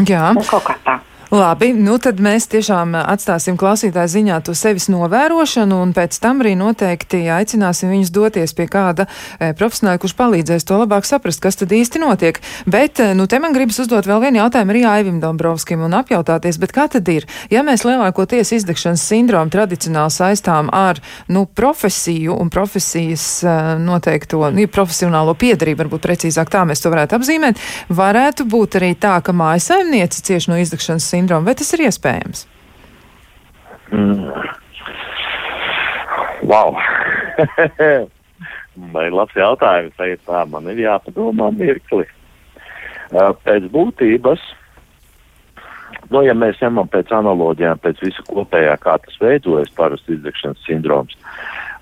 [0.04, 0.28] Jā.
[0.36, 1.00] Nu, kaut kā tā.
[1.32, 6.52] Labi, nu tad mēs tiešām atstāsim klausītāju ziņā to sevis novērošanu, un pēc tam arī
[6.58, 11.72] noteikti aicināsim viņus doties pie kāda e, profesionāla, kurš palīdzēs to labāk saprast, kas tad
[11.72, 12.40] īsti notiek.
[12.68, 16.58] Bet, e, nu, te man gribas uzdot vēl vienu jautājumu arī Aivim Dombrovskim un apjautāties,
[16.60, 17.24] bet kā tad ir?
[17.52, 21.00] Ja mēs lielākoties izdegšanas sindromu tradicionāli saistām ar,
[21.32, 27.16] nu, profesiju un profesijas e, noteikto, nu, profesionālo piedarību, varbūt precīzāk tā mēs to varētu
[27.16, 31.46] apzīmēt, varētu būt arī tā, ka mājasaimniece cieši no izdegšanas sindromu sindromu.
[31.46, 32.44] Vai tas ir iespējams?
[33.94, 34.26] Mm.
[36.44, 36.74] Wow!
[38.94, 42.08] Vai labs jautājums, vai tā man ir jāpadomā mirkli.
[43.14, 44.42] Uh, pēc būtības,
[46.10, 51.14] nu, ja mēs ņemam pēc analoģijām, pēc visa kopējā, kā tas veidojas parasti izdegšanas sindroms,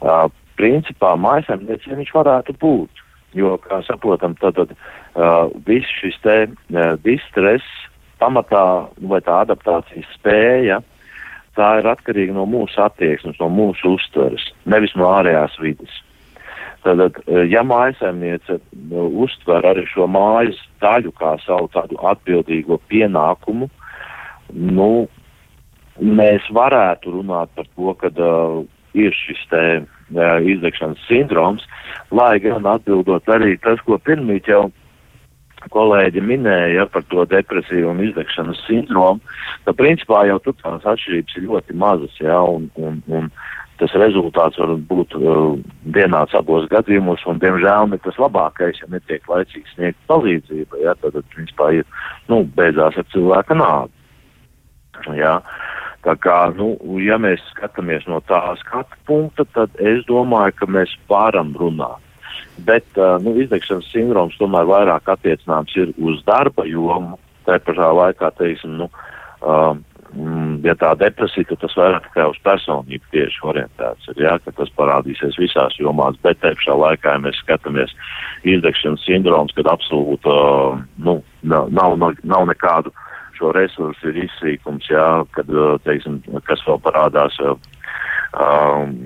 [0.05, 0.27] uh,
[0.61, 3.01] principā mājasemniecei viņš varētu būt.
[3.40, 7.88] Jo, kā saprotam, tad, tad uh, viss šis te uh, distress
[8.23, 8.65] pamatā
[9.11, 10.79] vai tā adaptācijas spēja,
[11.59, 16.01] tā ir atkarīga no mūsu attieksmes, no mūsu uztveres, nevis no ārējās vidas.
[16.83, 18.59] Tātad, e, ja mājasēmniece
[18.91, 23.69] nu, uztver arī šo mājas daļu kā savu tādu atbildīgo pienākumu,
[24.53, 24.91] nu,
[26.03, 28.63] mēs varētu runāt par to, ka uh,
[28.99, 31.67] ir šis te uh, izdegšanas sindroms,
[32.11, 34.67] lai gan atbildot arī tas, ko pirmīt jau
[35.70, 39.22] kolēģi minēja par to depresiju un izdegšanas sindromu,
[39.66, 43.31] tad principā jau tur tās atšķirības ir ļoti mazas, jā, un, un, un
[43.81, 45.57] tas rezultāts var būt uh,
[45.94, 51.18] vienāds abos gadījumos, un diemžēl ne tas labākais, ja netiek laicīgi sniegt palīdzību, jā, tad,
[51.18, 51.88] tad principā ir,
[52.31, 53.94] nu, beidzās ar cilvēka nāvi.
[55.18, 55.40] Jā.
[56.03, 60.94] Tā kā, nu, ja mēs skatāmies no tā skatu punkta, tad es domāju, ka mēs
[61.11, 62.03] varam runāt
[62.67, 67.17] Bet nu, izdegšanas sindroms tomēr vairāk attiecināms ir uz darba jomu.
[67.47, 68.87] Tā pašā laikā, teiksim, nu,
[69.43, 69.73] uh,
[70.65, 74.73] ja tā depresija, tad tas vairāk tikai uz personību tieši orientēts ir, jā, ka tas
[74.77, 77.95] parādīsies visās jomās, bet te pašā laikā, ja mēs skatāmies
[78.49, 80.37] izdegšanas sindroms, kad absolūti,
[81.07, 82.93] nu, nav, nav, nav nekādu
[83.38, 85.49] šo resursu ir izsīkums, jā, kad,
[85.87, 88.99] teiksim, kas vēl parādās, um,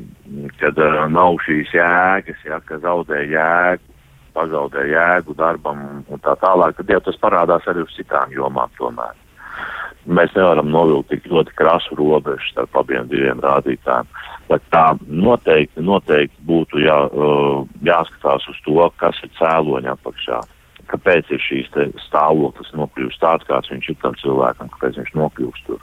[0.60, 3.92] kad uh, nav šīs jēgas, ja, ka zaudē jēgu.
[4.36, 5.78] pazaudē jēgu darbam
[6.12, 9.14] un tā tālāk, tad jau tas parādās arī uz citām jomām tomēr.
[10.06, 14.10] Mēs nevaram novilkt tik ļoti krasu robežu starp abiem diviem rādītājiem.
[14.50, 16.98] Bet tā noteikti, noteikti būtu jā,
[17.88, 20.42] jāskatās uz to, kas ir cēloņa apakšā
[20.90, 21.72] kāpēc ir šīs
[22.06, 25.82] stāvoklis nokļūst tāds, kāds viņš ir tam cilvēkam, kāpēc viņš nokļūst tur.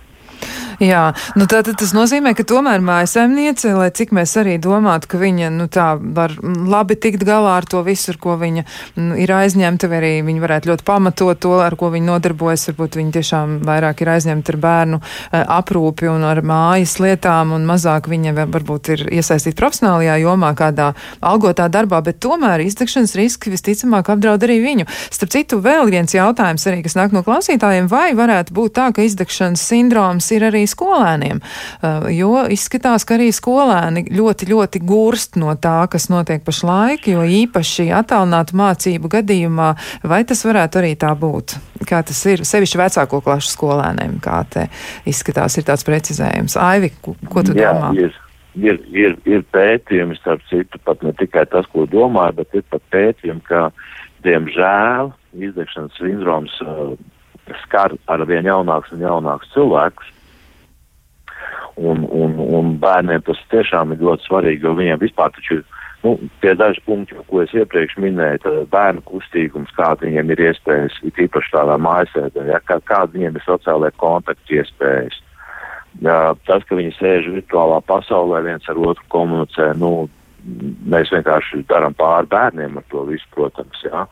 [0.83, 5.51] Jā, nu tātad tas nozīmē, ka tomēr mājasemniece, lai cik mēs arī domātu, ka viņa,
[5.55, 8.63] nu tā, var labi tikt galā ar to visu, ar ko viņa
[8.99, 12.97] nu, ir aizņemta, vai arī viņa varētu ļoti pamatot to, ar ko viņa nodarbojas, varbūt
[12.99, 18.11] viņa tiešām vairāk ir aizņemta ar bērnu eh, aprūpi un ar mājas lietām, un mazāk
[18.11, 20.89] viņa varbūt ir iesaistīta profesionālajā jomā kādā
[21.23, 24.89] algotā darbā, bet tomēr izdegšanas riski visticamāk apdraud arī viņu.
[25.15, 29.07] Starp citu, vēl viens jautājums arī, kas nāk no klausītājiem, vai varētu būt tā, ka
[29.07, 35.53] izdegšanas sindroms ir arī skolēniem, uh, jo izskatās, ka arī skolēni ļoti, ļoti gurst no
[35.55, 39.69] tā, kas notiek pašlaik, jo īpaši attālinātu mācību gadījumā,
[40.07, 41.57] vai tas varētu arī tā būt?
[41.87, 44.67] Kā tas ir sevišķi vecāko klašu skolēniem, kā te
[45.09, 46.57] izskatās, ir tāds precizējums.
[46.59, 47.95] Aivi, ko, ko tu Jā, domā?
[47.99, 48.19] Ir.
[48.53, 52.83] Ir, ir, ir pētījumi, starp citu, pat ne tikai tas, ko domāju, bet ir pat
[52.93, 53.63] pētījumi, ka,
[54.21, 55.09] diemžēl,
[55.47, 56.93] izdegšanas sindroms uh,
[57.63, 60.12] skar ar vien jaunāks un jaunāks cilvēkus.
[61.81, 65.63] Un, un, un bērniem tas tiešām ir ļoti svarīgi, jo viņiem vispār taču ir
[66.03, 71.21] nu, tie daži punkti, ko es iepriekš minēju, bērnu kustīgums, kāda viņiem ir iespējas, it
[71.25, 75.17] īpaši tādā mājasēdē, ja, kā, kāda viņiem ir sociālai kontakti iespējas.
[76.01, 80.09] Ja, tas, ka viņi sēž virtuālā pasaulē, viens ar otru komunicē, nu,
[80.89, 83.83] mēs vienkārši darām pāri bērniem ar to visu, protams.
[83.85, 84.07] Ja.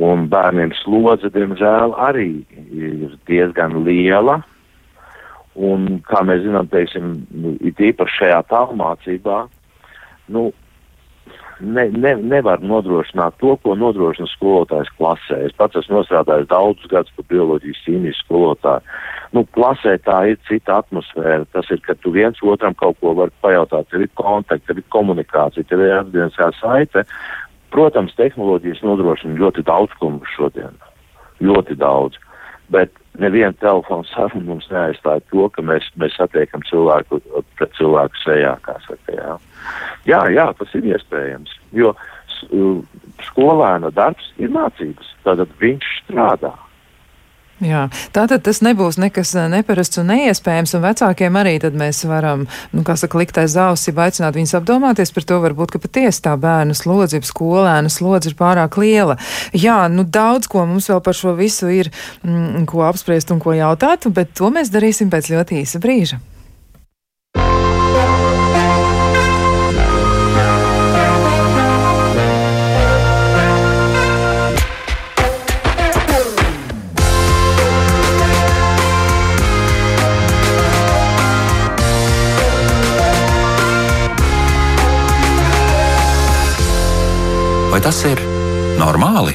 [0.00, 2.30] Un bērniem slodze, diemžēl, arī
[2.72, 4.40] ir diezgan liela.
[5.52, 7.14] Un, kā mēs zinām, teiksim,
[7.60, 9.40] it īpaši šajā tālmācībā,
[10.32, 10.46] nu,
[11.60, 15.42] ne, ne, nevar nodrošināt to, ko nodrošina skolotājs klasē.
[15.46, 18.96] Es pats esmu nostrādājis daudzus gadus par bioloģijas ķīmijas skolotāju.
[19.36, 21.44] Nu, klasē tā ir cita atmosfēra.
[21.54, 24.88] Tas ir, ka tu viens otram kaut ko vari pajautāt, tev ir kontakti, tev ir
[24.92, 27.06] komunikācija, tev ir atgriezniskā saite.
[27.72, 30.74] Protams, tehnoloģijas nodrošina ļoti daudz ko mums šodien.
[31.44, 32.18] Ļoti daudz.
[32.72, 37.20] Bet neviena telefona saruna mums neaizstāja to, ka mēs, mēs satiekam cilvēku
[37.58, 39.36] pret cilvēku sejā, kā saka, jā.
[40.08, 41.92] Jā, jā, tas ir iespējams, jo
[43.28, 46.50] skolēna darbs ir mācības, tātad viņš strādā.
[46.50, 46.71] Jā,
[48.14, 52.82] tātad tas nebūs nekas eh, neparasts un neiespējams, un vecākiem arī tad mēs varam, nu,
[52.86, 56.76] kā saka, likt aiz ausību, aicināt viņus apdomāties par to, varbūt, ka patiesi tā bērnu
[56.78, 59.18] slodzība, skolēnu slodze ir pārāk liela.
[59.54, 61.92] Jā, nu, daudz ko mums vēl par šo visu ir,
[62.26, 66.20] mm, ko apspriest un ko jautāt, bet to mēs darīsim pēc ļoti īsa brīža.
[87.72, 88.20] Vai tas ir
[88.76, 89.32] normāli?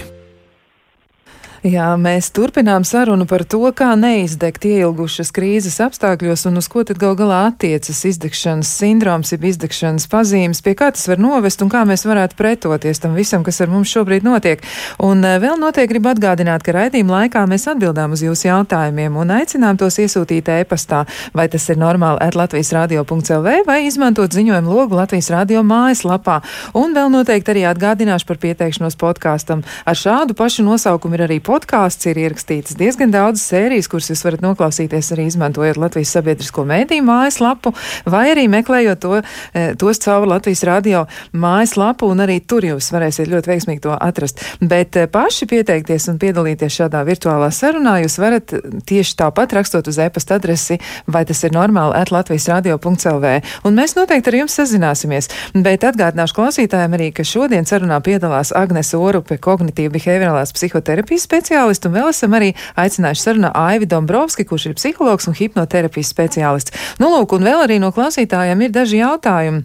[1.68, 7.00] Jā, mēs turpinām sarunu par to, kā neizdegt ieilgušas krīzes apstākļos un uz ko tad
[7.02, 11.82] gal galā attiecas izdegšanas sindroms, jeb izdegšanas pazīmes, pie kā tas var novest un kā
[11.90, 14.64] mēs varētu pretoties tam visam, kas ar mums šobrīd notiek.
[15.04, 19.36] Un eh, vēl notiek gribu atgādināt, ka raidījuma laikā mēs atbildām uz jūsu jautājumiem un
[19.42, 21.04] aicinām tos iesūtīt e-pastā,
[21.36, 26.40] vai tas ir normāli at Latvijas radio.lv vai izmantot ziņojumu logu Latvijas radio mājaslapā.
[26.80, 29.68] Un vēl noteikti arī atgādināšu par pieteikšanos podkāstam.
[29.84, 34.22] Ar šādu pašu nosaukumu ir arī podkāsts podkāsts ir ierakstīts diezgan daudz sērijas, kuras jūs
[34.26, 37.72] varat noklausīties arī izmantojot Latvijas sabiedrisko mēdīju mājaslapu,
[38.06, 39.22] vai arī meklējot to,
[39.54, 44.43] e, tos caur Latvijas radio mājaslapu, un arī tur jūs varēsiet ļoti veiksmīgi to atrast.
[44.62, 48.54] Bet e, paši pieteikties un piedalīties šādā virtuālā sarunā jūs varat
[48.89, 53.34] tieši tāpat rakstot uz e-pasta adresi, vai tas ir normāli at Latvijas radio.lv.
[53.65, 55.32] Un mēs noteikti ar jums sazināsimies.
[55.56, 61.88] Bet atgādināšu klausītājiem arī, ka šodien sarunā piedalās Agnes Orupe, kognitīva behaviorālās psihoterapijas speciālists speciālistu,
[61.88, 66.76] un vēl esam arī aicinājuši sarunā Aivi Dombrovski, kurš ir psihologs un hipnoterapijas speciālists.
[67.00, 69.64] Nu, lūk, un vēl arī no klausītājiem ir daži jautājumi.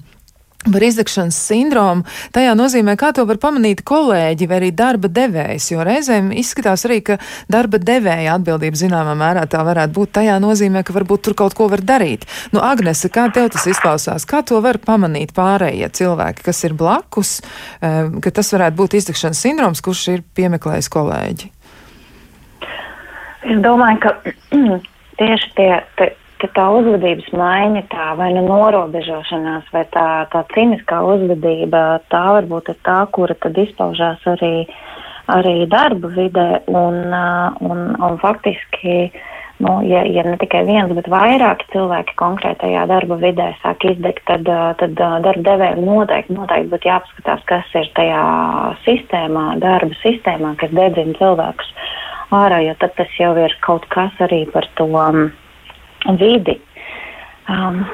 [0.63, 5.83] Par izdegšanas sindromu tajā nozīmē, kā to var pamanīt kolēģi vai arī darba devējs, jo
[5.83, 7.17] reizēm izskatās arī, ka
[7.51, 10.13] darba devēja atbildība zināmā mērā tā varētu būt.
[10.21, 12.29] Tajā nozīmē, ka varbūt tur kaut ko var darīt.
[12.55, 14.23] Nu, Agnese, kā tev tas izklausās?
[14.23, 17.41] Kā to var pamanīt pārējie cilvēki, kas ir blakus,
[17.83, 21.51] eh, ka tas varētu būt izdegšanas sindroms, kurš ir piemeklējis kolēģi?
[23.43, 24.13] Es domāju, ka
[25.21, 31.03] tieši tie, tie, ka tā uzvedības maiņa, tā vai nu norobežošanās, vai tā, tā ciniskā
[31.07, 34.55] uzvedība, tā varbūt ir tā, kura tad izpaužās arī,
[35.31, 36.49] arī darba vidē.
[36.71, 37.05] Un,
[37.67, 39.13] un, un faktiski
[39.63, 44.49] nu, ja, ja ne tikai viens, bet vairāki cilvēki konkrētajā darba vidē sāk izdegt, tad,
[44.81, 48.23] tad darba devējiem noteikti, noteikti būtu jāpaskatās, kas ir tajā
[48.87, 51.71] sistēmā, darba sistēmā, kas dedzina cilvēkus
[52.37, 55.29] ārā, jo tad tas jau ir kaut kas arī par to um,
[56.21, 56.59] vidi.
[57.51, 57.85] Um,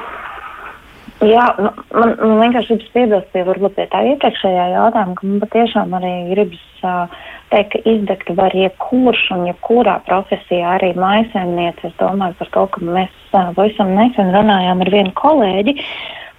[1.19, 5.97] Jā, man, man vienkārši gribas piebilst pie, varbūt, pie tā iepriekšējā jautājuma, ka man patiešām
[5.99, 7.17] arī gribas uh,
[7.51, 11.91] teikt, ka izdegt var jebkurš un jebkurā profesijā arī maisaimniece.
[11.91, 15.75] Es domāju par to, ka mēs uh, pavisam nesen runājām ar vienu kolēģi,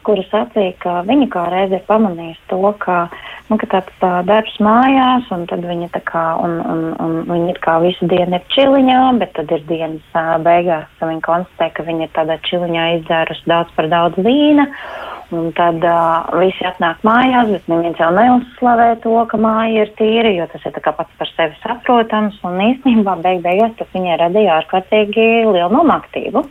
[0.10, 2.98] kura sacīja, ka viņa kā reiz ir pamanījusi to, ka,
[3.52, 7.54] nu, ka tāds tā, darbs mājās, un tad viņa tā kā, un, un, un viņa
[7.54, 12.08] it kā visu dienu ir čiliņā, bet tad ir dienas beigās, viņa konstatē, ka viņa
[12.08, 14.66] ir tādā čiliņā izdzērusi daudz par daudz vīna.
[15.30, 20.32] Un tad uh, visi atnāk mājās, bet neviens jau neuzslavē to, ka māja ir tīra,
[20.34, 22.40] jo tas ir pats par sevi saprotams.
[22.50, 26.48] Un īstenībā beig beigās tas viņai radīja ārkārtīgi lielu nomaktību.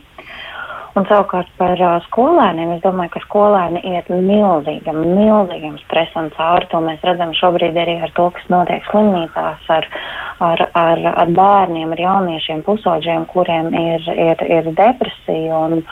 [0.99, 6.67] Un savukārt par uh, skolēniem, es domāju, ka skolēni iet milzīgam, milzīgam stresam cauri.
[6.73, 9.87] To mēs redzam šobrīd arī ar to, kas notiek slimnīcās, ar,
[10.43, 15.63] ar, ar, ar bērniem, ar jauniešiem, pusauģiem, kuriem ir, ir, ir depresija.
[15.69, 15.85] Un,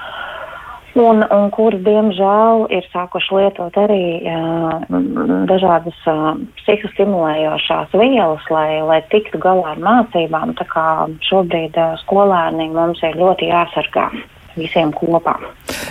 [0.99, 4.87] un, un kuri, diemžēl, ir sākuši lietot arī uh,
[5.47, 6.33] dažādas uh,
[6.65, 10.57] psihostimulējošās vielas, lai, lai tiktu galā ar mācībām.
[10.59, 10.89] Tā kā
[11.31, 14.11] šobrīd uh, skolēni mums ir ļoti jāsargā
[14.57, 15.37] visiem kopā.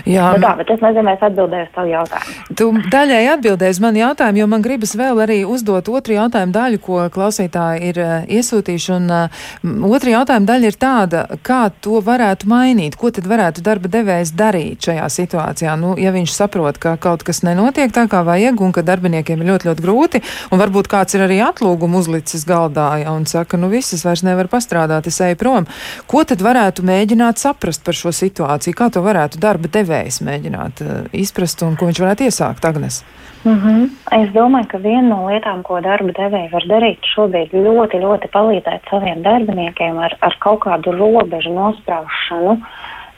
[0.06, 2.34] Jā, nu tā, bet es nezinu, es atbildēju uz tavu jautājumu.
[2.58, 6.80] Tu daļai atbildēji uz manu jautājumu, jo man gribas vēl arī uzdot otru jautājumu daļu,
[6.84, 8.92] ko klausītāji ir uh, iesūtījuši.
[8.96, 13.90] Un uh, otra jautājuma daļa ir tāda, kā to varētu mainīt, ko tad varētu darba
[13.90, 15.74] devējs darīt šajā situācijā.
[15.80, 19.50] Nu, ja viņš saprot, ka kaut kas nenotiek tā, kā vajag, un ka darbiniekiem ir
[19.50, 20.22] ļoti, ļoti grūti,
[20.54, 24.22] un varbūt kāds ir arī atlūgumu uzlicis galdā ja, un saka, nu viss, es vairs
[24.26, 25.66] nevaru pastrādāt, es eju prom.
[26.06, 28.55] Ko tad varētu mēģināt saprast par šo situāciju?
[28.76, 30.22] Kā to varētu darba devējs?
[30.24, 33.04] mēģināt uh, izprast un ko viņš varētu iesākt, Agnes?
[33.44, 33.88] Mm -hmm.
[34.22, 38.90] Es domāju, ka viena no lietām, ko darba devēji var darīt, šobrīd ļoti, ļoti palīdzēt
[38.90, 42.60] saviem darbiniekiem ar, ar kaut kādu robežu nospraušanu.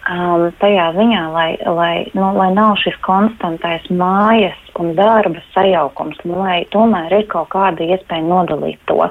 [0.09, 6.39] Um, tajā ziņā, lai, lai, nu, lai nav šis konstantais mājas un darba sajaukums, nu,
[6.43, 9.05] lai tomēr ir kaut kāda iespēja nodalīt to.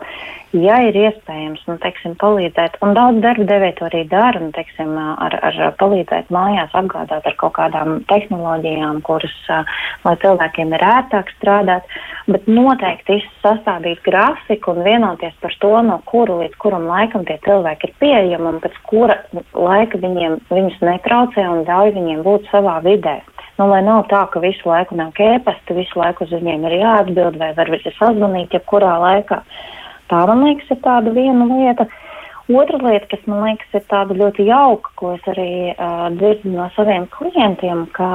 [0.55, 4.93] Ja ir iespējams, nu, teiksim, palīdzēt, un daudz darba devēja to arī dara, nu, teiksim,
[4.95, 9.35] ar, ar palīdzēt mājās apgādāt ar kaut kādām tehnoloģijām, kuras,
[10.05, 11.91] lai cilvēkiem ir ērtāk strādāt,
[12.31, 17.91] bet noteikti sastādīt grafiku un vienoties par to, no kuru līdz kuram laikam tie cilvēki
[17.91, 19.19] ir pieejami un pēc kura
[19.51, 23.19] laika viņiem, viņus netraucē un ļauj viņiem būt savā vidē.
[23.57, 27.39] Nu, lai nav tā, ka visu laiku nāk ēpasti, visu laiku uz viņiem ir jāatbild
[27.41, 29.41] vai var visi sazvanīt jebkurā laikā.
[29.41, 31.87] Uh, Tā, man liekas, ir tāda viena lieta.
[32.47, 36.69] Otra lieta, kas man liekas ir tāda ļoti jauka, ko es arī uh, dzirdu no
[36.77, 38.07] saviem klientiem, ka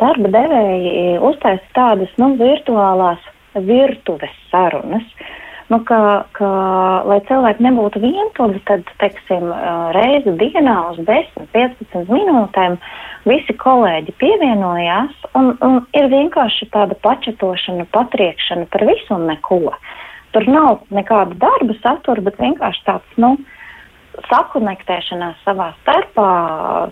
[0.00, 3.24] darba devēji uztaisa tādas nu, virtuālās
[3.56, 5.06] virtuves sarunas.
[5.68, 6.50] Nu, ka, ka,
[7.04, 9.50] lai cilvēki nebūtu vientuļi, tad, teiksim,
[9.92, 12.78] reizi dienā uz 10, 15 minūtēm
[13.28, 19.60] visi kolēģi pievienojās, un, un ir vienkārši tāda pačatošana, patriekšana par visu un neko.
[20.32, 23.34] Tur nav nekāda darba satura, bet vienkārši tāds, nu,
[24.26, 26.28] sakonektēšanās savā starpā,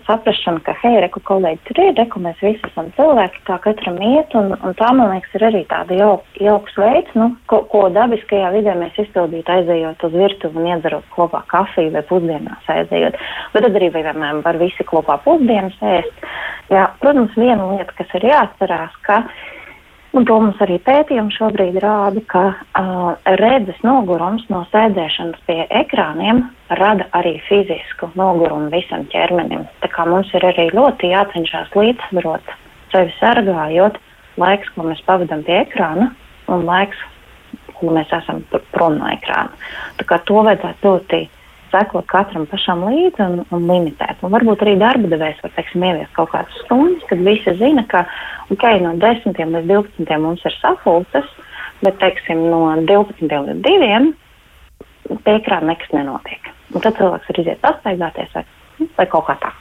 [0.07, 4.35] saprašana, ka, hei, reku kolēģi tur ir, reku mēs visi esam cilvēki, kā katram iet,
[4.39, 8.53] un, un tā, man liekas, ir arī tāda jauk, jauks veids, nu, ko, ko dabiskajā
[8.55, 13.19] vidē mēs izpildītu aizējot uz virtuvi un iedzerot kopā kafiju vai pusdienās aizējot.
[13.53, 16.25] Bet tad arī, piemēram, var visi kopā pusdienas ēst.
[16.71, 19.21] Jā, protams, viena lieta, kas ir jāatcerās, ka
[20.17, 26.39] Un to mums arī pētījumi šobrīd rāda, ka uh, redzes nogurums no sēdēšanas pie ekrāniem
[26.79, 29.67] rada arī fizisku nogurumu visam ķermenim.
[29.83, 32.49] Tā kā mums ir arī ļoti jācenšas līdzsvarot
[32.95, 34.01] sevi sargājot
[34.41, 36.09] laiks, ko mēs pavadām pie ekrāna,
[36.49, 36.97] un laiks,
[37.77, 38.41] ko mēs esam
[38.73, 39.53] prom no ekrāna.
[40.01, 41.21] Tā kā to vajadzētu ļoti
[41.77, 44.21] sekot katram pašam līdzi un, un limitēt.
[44.25, 48.05] Un varbūt arī darba devējs var teiksim, ieviest kaut kādas stundas, kad visi zina, ka
[48.53, 51.29] okay, no 10 līdz 12 mums ir sapulces,
[51.85, 56.51] bet teiksim, no 12 līdz 2 pie ekrāna nekas nenotiek.
[56.75, 58.43] Un tad cilvēks var iziet pastaigāties vai,
[58.97, 59.53] vai kaut kā tā.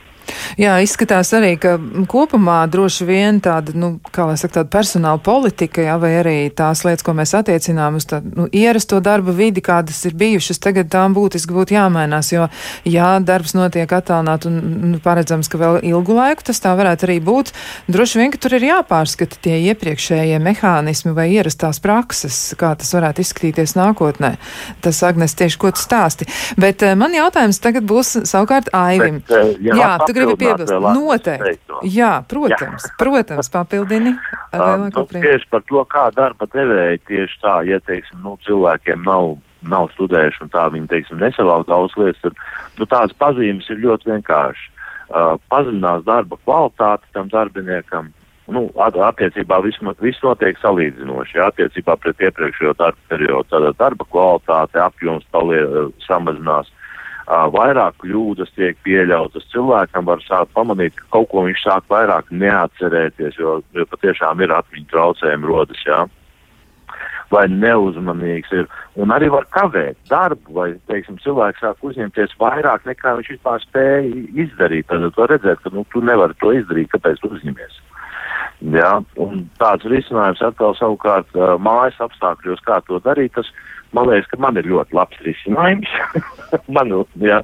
[0.61, 1.77] Jā, izskatās arī, ka
[2.11, 6.85] kopumā droši vien tāda, nu, kā lai saka, tāda personāla politika, jā, vai arī tās
[6.87, 11.17] lietas, ko mēs attiecinām uz tādu, nu, ierasto darba vidi, kādas ir bijušas, tagad tām
[11.17, 12.47] būtiski būtu jāmainās, jo,
[12.89, 14.61] jā, darbs notiek attālināt un,
[14.93, 17.53] nu, paredzams, ka vēl ilgu laiku tas tā varētu arī būt.
[17.93, 23.25] Droši vien, ka tur ir jāpārskata tie iepriekšējie mehānismi vai ierastās prakses, kā tas varētu
[23.25, 24.37] izskatīties nākotnē.
[24.85, 26.29] Tas, Agnes, tieši ko tu stāsti.
[26.61, 29.21] Bet uh, man jautājums tagad būs savukārt Aivim.
[29.27, 30.75] Bet, uh, jā, jā tu gribi piebilst.
[30.97, 31.81] Noteikti.
[31.97, 32.93] Jā, protams, Jā.
[33.01, 34.15] protams, papildini.
[34.57, 39.91] Nu, tieši par to, kā darba devēja tieši tā, ja, teiksim, nu, cilvēkiem nav, nav
[39.97, 42.39] studējuši un tā viņi, teiksim, nesavalk daudz lietas, tad,
[42.81, 44.73] nu, tās pazīmes ir ļoti vienkārši.
[45.07, 48.09] Uh, pazinās darba kvalitāti tam darbiniekam,
[48.51, 53.47] nu, attiecībā viss, viss notiek salīdzinoši, ja, attiecībā pret iepriekšējo darba periodu.
[53.53, 55.63] Tātad darba kvalitāte, apjoms palie,
[56.07, 56.73] samazinās,
[57.27, 59.49] vairāk kļūdas tiek pieļautas.
[59.53, 64.55] Cilvēkam var sākt pamanīt, ka kaut ko viņš sāk vairāk neatcerēties, jo, jo patiešām ir
[64.55, 66.05] atmiņu traucējumi rodas, jā.
[67.35, 73.17] Vai neuzmanīgs ir, un arī var kavēt darbu, vai, teiksim, cilvēks sāk uzņemties vairāk nekā
[73.19, 74.13] viņš vispār spēja
[74.47, 74.87] izdarīt.
[74.87, 77.81] Tad var redzēt, ka, nu, tu nevari to izdarīt, kāpēc tu uzņemies.
[78.73, 83.51] Jā, un tāds risinājums atkal savukārt mājas apstākļos, kā to darīt, tas
[83.95, 85.93] man liekas, ka man ir ļoti labs risinājums.
[86.77, 87.43] man, jā,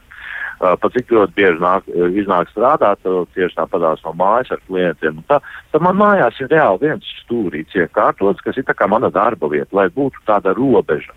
[0.63, 1.89] pat cik ļoti bieži nāk,
[2.19, 3.03] iznāk strādāt,
[3.35, 5.23] tieši tāpatās no mājas ar klientiem.
[5.31, 5.41] Tā,
[5.73, 9.71] tad man mājās ir reāli viens stūrīts iekārtots, kas ir tā kā mana darba vieta,
[9.77, 11.15] lai būtu tāda robeža.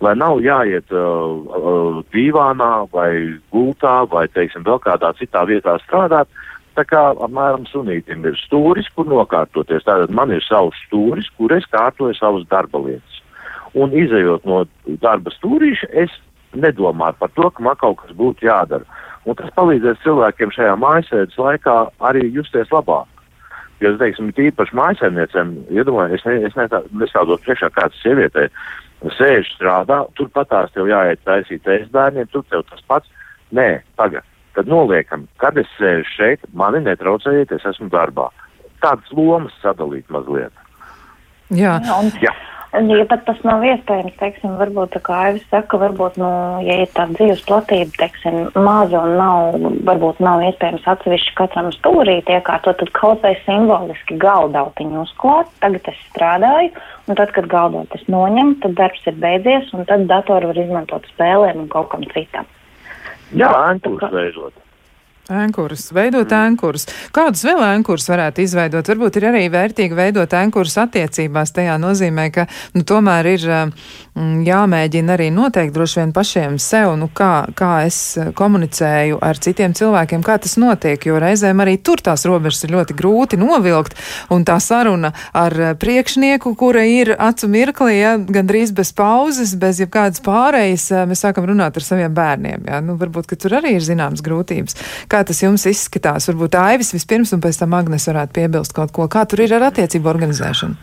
[0.00, 6.30] Lai nav jāiet uh, divānā vai gultā vai, teiksim, vēl kādā citā vietā strādāt,
[6.78, 9.84] tā kā apmēram sunītim ir stūris, kur nokārtoties.
[9.84, 13.19] Tātad man ir savs stūris, kur es kārtoju savas darba lietas
[13.78, 14.64] un izējot no
[15.02, 16.14] darba stūrīša, es
[16.54, 18.86] nedomāju par to, ka man kaut kas būtu jādara.
[19.28, 21.76] Un tas palīdzēs cilvēkiem šajā mājasēdes laikā
[22.08, 23.06] arī justies labāk.
[23.80, 28.48] Jo, teiksim, tīpaši mājasēmniecēm, iedomājieties, ja es, ne, es nestādos priekšā kāds sievietē,
[29.16, 33.08] sēž strādā, turpat tās tev jāiet taisīt ēst bērniem, tur tev tas pats.
[33.56, 34.26] Nē, tagad.
[34.54, 38.26] Tad noliekam, kad es sēžu šeit, mani netraucējiet, es esmu darbā.
[38.82, 40.52] Tādas lomas sadalīt mazliet.
[41.54, 41.78] Jā.
[41.96, 42.34] Un, jā.
[42.70, 46.28] Ja pat tas nav iespējams, teiksim, varbūt tā kā Aivis saka, varbūt, nu,
[46.62, 49.56] ja ir tā dzīves platība, teiksim, maza un nav,
[49.88, 55.98] varbūt nav iespējams atsevišķi katram stūrīt iekārtot, tad kaut vai simboliski galdautiņu uzklāt, tagad es
[56.12, 56.70] strādāju,
[57.10, 61.10] un tad, kad galdaut es noņem, tad darbs ir beidzies, un tad datoru var izmantot
[61.10, 62.46] spēlēm un kaut kam citam.
[63.34, 64.54] Jā, ēnkus veidot.
[65.30, 66.88] Ēnkurus, veidot ēnkurus.
[67.14, 68.88] Kādus vēl ēnkurus varētu izveidot?
[68.90, 71.52] Varbūt ir arī vērtīgi veidot ēnkurus attiecībās.
[71.54, 77.06] Tajā nozīmē, ka nu, tomēr ir mm, jāmēģina arī noteikt droši vien pašiem sev, nu,
[77.14, 78.00] kā, kā es
[78.38, 82.98] komunicēju ar citiem cilvēkiem, kā tas notiek, jo reizēm arī tur tās robežas ir ļoti
[82.98, 83.94] grūti novilkt,
[84.34, 90.24] un tā saruna ar priekšnieku, kura ir acu mirklī, ja, gandrīz bez pauzes, bez jebkādas
[90.26, 92.66] pārējas, mēs sākam runāt ar saviem bērniem.
[92.66, 92.82] Ja.
[92.84, 94.78] Nu, varbūt, ka tur arī ir zināmas grūtības.
[95.10, 96.30] Kā Kā tas jums izskatās?
[96.30, 99.04] Varbūt Aivis vispirms un pēc tam Agnes varētu piebilst kaut ko.
[99.12, 100.78] Kā tur ir ar attiecību organizēšanu?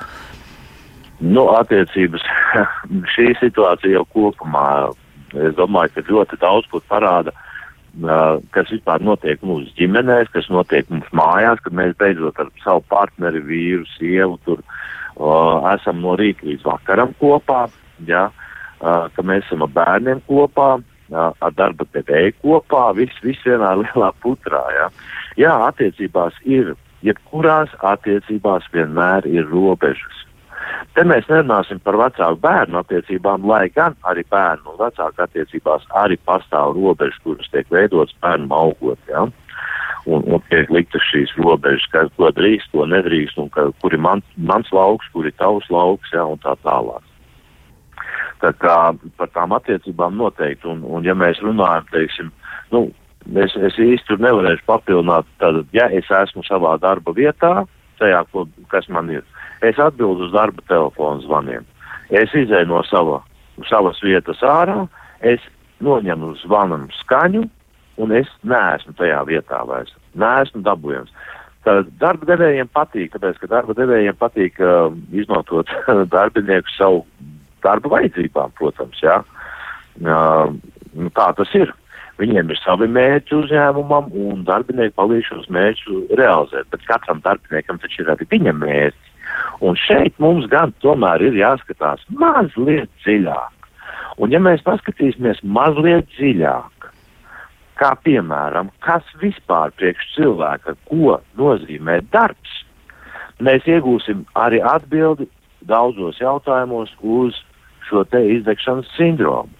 [1.25, 2.21] Nu, attiecības
[3.15, 4.67] šī situācija jau kopumā,
[5.33, 7.33] es domāju, ka ļoti daudz ko parāda,
[8.53, 13.41] kas vispār notiek mūsu ģimenēs, kas notiek mums mājās, kad mēs beidzot ar savu partneri,
[13.41, 14.61] vīru, sievu tur
[15.73, 17.63] esam no rīta līdz vakaram kopā,
[18.05, 18.27] ja,
[18.85, 20.75] ka mēs esam ar bērniem kopā,
[21.15, 24.63] ar darba devēju kopā, viss vis vienā lielā putrā.
[24.75, 24.89] Ja?
[25.39, 30.23] Jā, attiecībās ir, jebkurās attiecībās vienmēr ir robežas.
[30.97, 36.17] Te mēs nerunāsim par vecāku bērnu attiecībām, lai gan arī bērnu un vecāku attiecībās arī
[36.25, 38.99] pastāv robežas, kuras tiek veidotas bērnu augot.
[39.11, 39.27] Ja?
[40.07, 44.01] Un, un tiek liktas šīs robežas, kas ko drīkst, ko nedrīkst, un ka, kur ir
[44.03, 47.06] man, mans lauks, kur ir tavs lauks, ja, un tā tālāk.
[48.41, 48.75] Tā kā
[49.17, 52.29] par tām attiecībām noteikti, un, un ja mēs runājam, teiksim,
[52.73, 52.83] nu,
[53.33, 57.65] es, es īsti tur nevarēšu papildināt, tad, ja es esmu savā darba vietā,
[57.97, 59.25] tajā, ko, kas man ir,
[59.65, 61.65] es atbildu uz darba telefonu zvaniem.
[62.13, 63.23] Es izēju no sava,
[63.67, 64.83] savas vietas ārā,
[65.25, 65.41] es
[65.83, 67.47] noņemu zvanam skaņu,
[67.97, 69.93] un es neesmu tajā vietā vairs.
[70.17, 71.09] Neesmu dabūjams.
[71.65, 75.73] Tad darba devējiem patīk, tāpēc, ka darba devējiem patīk uh, izmantot
[76.15, 77.03] darbinieku savu
[77.65, 79.01] darba vajadzībām, protams.
[79.03, 79.21] Jā.
[79.97, 80.55] Uh,
[80.93, 81.73] nu, tā tas ir.
[82.17, 86.65] Viņiem ir savi mērķi uzņēmumam, un darbinieki palīdz šos mērķus realizēt.
[86.73, 89.13] Bet katram darbiniekam taču ir arī viņa mērķi.
[89.61, 93.69] Un šeit mums gan tomēr ir jāskatās mazliet dziļāk.
[94.17, 96.89] Un ja mēs paskatīsimies mazliet dziļāk,
[97.77, 102.63] kā piemēram, kas vispār priekš cilvēka, ko nozīmē darbs,
[103.45, 105.29] mēs iegūsim arī atbildi
[105.69, 107.37] daudzos jautājumos uz
[107.89, 109.53] šo te izdegšanas sindromu.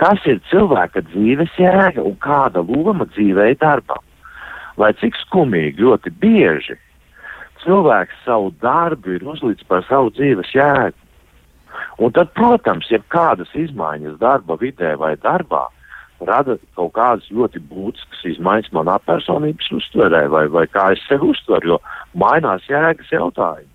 [0.00, 4.02] Kas ir cilvēka dzīves jēga un kāda loma dzīvē darbam?
[4.80, 6.78] Lai cik skumīgi ļoti bieži
[7.62, 10.98] cilvēks savu darbu ir uzlicis par savu dzīves jēgu.
[12.02, 15.68] Un tad, protams, ja kādas izmaiņas darba vidē vai darbā
[16.22, 21.74] rada kaut kādas ļoti būtiskas izmaiņas manā personības uztverē vai, vai kā es sevi uztveru,
[21.74, 21.78] jo
[22.14, 23.71] mainās jēgas jautājums.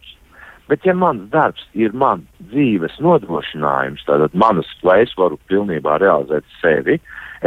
[0.68, 6.44] Bet, ja mans darbs ir man dzīves nodrošinājums, tad manas, lai es varu pilnībā realizēt
[6.60, 6.98] sevi,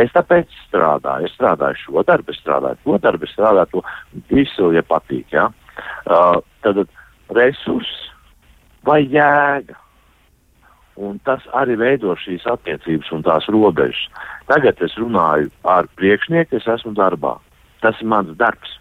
[0.00, 1.28] es tāpēc strādāju.
[1.28, 3.84] Es strādāju šo darbu, es strādāju to darbu, es strādāju to
[4.32, 5.28] visu, ja patīk.
[5.36, 5.50] Ja?
[6.08, 6.80] Uh, tad
[7.36, 8.10] resurss
[8.88, 9.76] vai jēga.
[11.00, 14.00] Un tas arī veido šīs attiecības un tās robežas.
[14.50, 17.38] Tagad es runāju ar priekšnieku, es esmu darbā.
[17.84, 18.79] Tas ir mans darbs.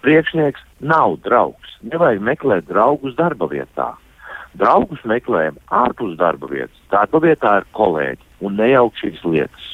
[0.00, 1.74] Priekšnieks nav draugs.
[1.84, 3.90] Nevajag meklēt draugus darba vietā.
[4.58, 6.76] Draugus meklējam ārpus darba vietas.
[6.90, 9.66] Darba vietā ir kolēģi un nejaukt šīs lietas.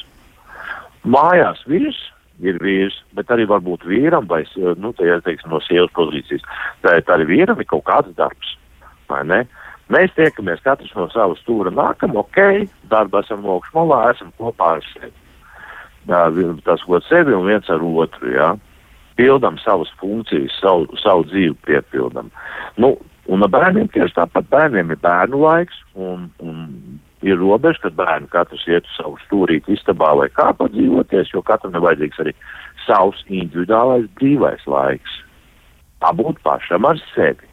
[1.07, 1.99] Mājās vīrs
[2.43, 4.43] ir vīrs, bet arī varbūt vīram vai
[4.77, 6.43] nu, tā, teiksim, no sievas pozīcijas.
[6.83, 8.53] Tā ir arī vīram ir kaut kāds darbs.
[9.87, 14.87] Mēs tiekamies katrs no savas stūra nākam, ok, darbā esam augšā malā, esam kopā ar
[14.91, 15.13] sevi.
[16.07, 16.25] Jā,
[16.67, 18.33] tas, ko sevi un viens ar otru.
[18.35, 18.51] Jā
[19.17, 22.29] pildām savas funkcijas, savu, savu dzīvi piepildām.
[22.81, 22.93] Nu,
[23.27, 28.29] un ar bērniem tieši tāpat bērniem ir bērnu laiks, un, un ir robeža, kad bērni
[28.33, 32.35] katrs iet uz savu stūrīti istabā vai kā padzīvoties, jo katram ir vajadzīgs arī
[32.85, 35.21] savs individuālais brīvais laiks.
[36.03, 37.49] Pabūt pašam ar sevi.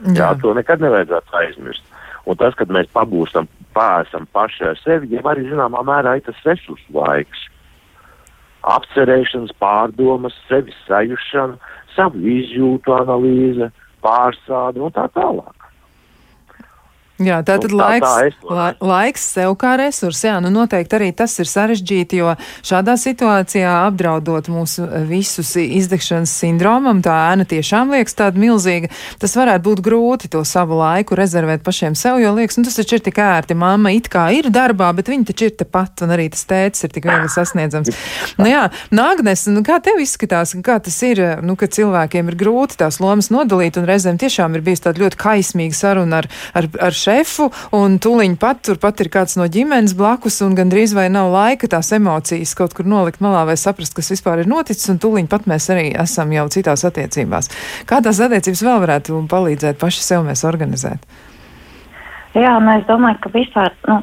[0.00, 1.86] Jā, Jā to nekad nevajadzētu aizmirst.
[2.28, 6.42] Un tas, kad mēs pabūstam, pārsam paši ar sevi, jau arī zināmā mērā ir tas
[6.46, 7.46] resursu laiks
[8.68, 11.56] apcerēšanas, pārdomas, sevis sajušana,
[11.96, 13.70] savu izjūtu analīze,
[14.04, 15.59] pārsāde un tā tālāk.
[17.20, 20.22] Jā, tā tad nu, laiks, tā, tā la, laiks sev kā resurs.
[20.24, 22.32] Jā, nu noteikti arī tas ir sarežģīti, jo
[22.66, 28.88] šādā situācijā apdraudot mūsu visus izdegšanas sindromam, tā ēna tiešām liekas tāda milzīga.
[29.20, 32.96] Tas varētu būt grūti to savu laiku rezervēt pašiem sev, jo liekas, nu tas taču
[32.96, 33.58] ir tik ērti.
[33.58, 36.96] Māma it kā ir darbā, bet viņa taču ir tepat, un arī tas tēcis ir
[36.96, 37.92] tik viegli sasniedzams.
[38.40, 38.64] Nu jā,
[38.94, 43.30] Nāgnes, nu kā tev izskatās, kā tas ir, nu, ka cilvēkiem ir grūti tās lomas
[43.32, 47.98] nodalīt, un reizēm tiešām ir bijis tāda ļoti kaismīga saruna ar, ar, ar šefu, un
[48.02, 52.54] tūliņ pat turpat ir kāds no ģimenes blakus, un gandrīz vai nav laika tās emocijas
[52.58, 55.90] kaut kur nolikt malā vai saprast, kas vispār ir noticis, un tūliņ pat mēs arī
[56.04, 57.50] esam jau citās attiecībās.
[57.88, 61.04] Kā tās attiecības vēl varētu palīdzēt paši sev mēs organizēt?
[62.36, 64.00] Jā, un es domāju, ka vispār nu,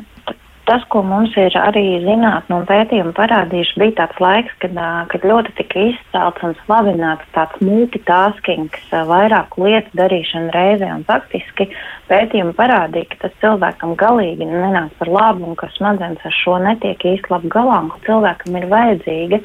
[0.67, 4.75] tas, ko mums ir arī zinātnē un pētījumi parādījuši, bija tāds laiks, kad,
[5.11, 8.75] kad ļoti tika izcelts un slavināts tāds multitasking,
[9.09, 10.91] vairāku lietu darīšana reizē.
[11.07, 11.69] Faktiski
[12.11, 17.07] pētījumi parādīja, ka tas cilvēkam galīgi nenāk par labu un ka smadzenes ar šo netiek
[17.15, 19.41] īsti labi galā un ka cilvēkam ir vajadzīga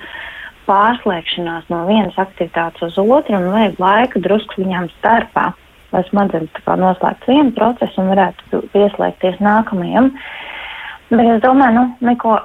[0.67, 5.53] pārslēgšanās no vienas aktivitātes uz otru un vajag laika drusku viņām starpā.
[5.93, 10.07] Lai smadzenes noslēgtu vienu procesu un varētu pieslēgties nākamajam.
[10.09, 10.53] Uh,
[11.13, 12.39] Bet es domāju, nu, neko,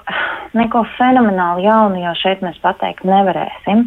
[0.58, 3.86] neko fenomenāli jaunu jau šeit mēs pateikt nevarēsim.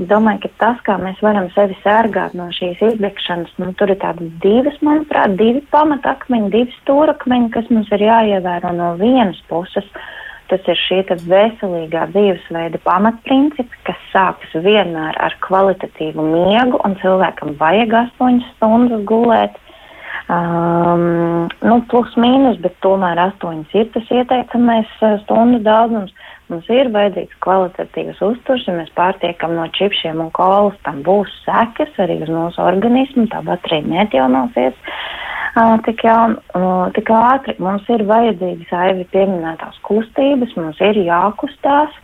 [0.00, 4.00] Es domāju, ka tas, kā mēs varam sevi sērgāt no šīs izdegšanas, nu, tur ir
[4.00, 9.84] tādas divas, manuprāt, divi pamatakmeņi, divi stūrakmeņi, kas mums ir jāievēro no vienas puses.
[10.48, 17.94] Tas ir šī veselīgā dzīvesveida pamatprincipi, kas sākas vienmēr ar kvalitatīvu miegu, un cilvēkam vajag
[18.06, 19.60] astoņas stundas gulēt.
[20.32, 26.14] Um, nu, plus mīnus, bet tomēr astoņas ir tas ieteicamais uh, stundu daudzums.
[26.48, 32.00] Mums ir vajadzīgs kvalitatīvs uzturs, ja mēs pārtiekam no čipšiem un kolas, tam būs sekas
[32.00, 37.58] arī uz mūsu organismu, tā baterija neatjaunosies uh, tik, jaun, uh, tik ātri.
[37.60, 42.00] Mums ir vajadzīgas aivi pieminētās kustības, mums ir jākustās.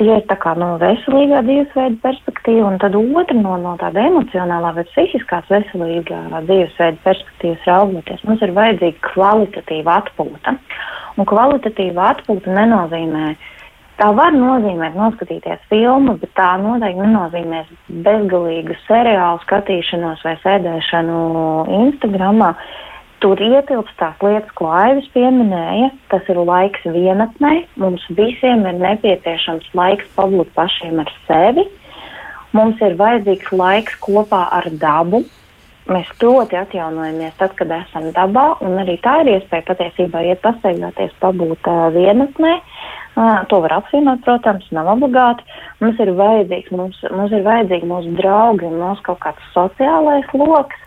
[0.00, 4.70] Tie ir tā kā no veselīgā dzīvesveida perspektīva, un tad otra no, no tāda emocionālā
[4.78, 8.22] vai psihiskās veselīgā dzīvesveida perspektīvas raugoties.
[8.24, 10.54] Mums ir vajadzīga kvalitatīva atpūta.
[11.20, 13.34] Un kvalitatīva atpūta nenozīmē,
[14.00, 17.60] tā var nozīmēt noskatīties filmu, bet tā noteikti nenozīmē
[18.06, 21.18] bezgalīgu seriālu skatīšanos vai sēdēšanu
[21.82, 22.54] Instagramā.
[23.20, 25.90] Tur ietilpst tās lietas, ko Aivis pieminēja.
[26.08, 27.52] Tas ir laiks vienatnē.
[27.80, 31.66] Mums visiem ir nepieciešams laiks pabūt pašiem ar sevi.
[32.56, 35.20] Mums ir vajadzīgs laiks kopā ar dabu.
[35.90, 41.14] Mēs ļoti atjaunojamies tad, kad esam dabā, un arī tā ir iespēja patiesībā iet pastaigāties,
[41.22, 42.52] pabūt uh, vienatnē.
[43.18, 45.44] Uh, to var apvienot, protams, nav obligāti.
[45.82, 50.86] Mums ir vajadzīgs, mums, mums ir vajadzīgi mūsu draugi un mūsu kaut kāds sociālais lokus,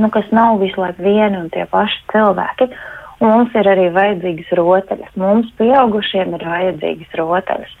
[0.00, 2.70] nu, kas nav visu laiku vieni un tie paši cilvēki.
[3.16, 5.14] Un mums ir arī vajadzīgas rotaļas.
[5.16, 7.76] Mums, pieaugušiem, ir vajadzīgas rotaļas.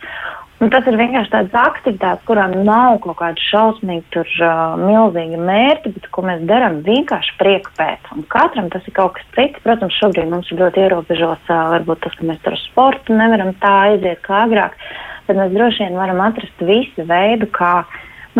[0.56, 5.92] Un tas ir vienkārši tāds aktivitātes, kurām nav kaut kāda šausmīga, tur uh, milzīga mērķa,
[5.92, 8.08] bet ko mēs darām vienkārši prieku pēc.
[8.16, 9.60] Un katram tas ir kaut kas cits.
[9.66, 13.74] Protams, šobrīd mums ir ļoti ierobežots, uh, varbūt tas, ka mēs uz sportu nevaram tā
[13.90, 14.80] aiziet kā agrāk,
[15.28, 17.74] bet mēs droši vien varam atrast visu veidu, kā,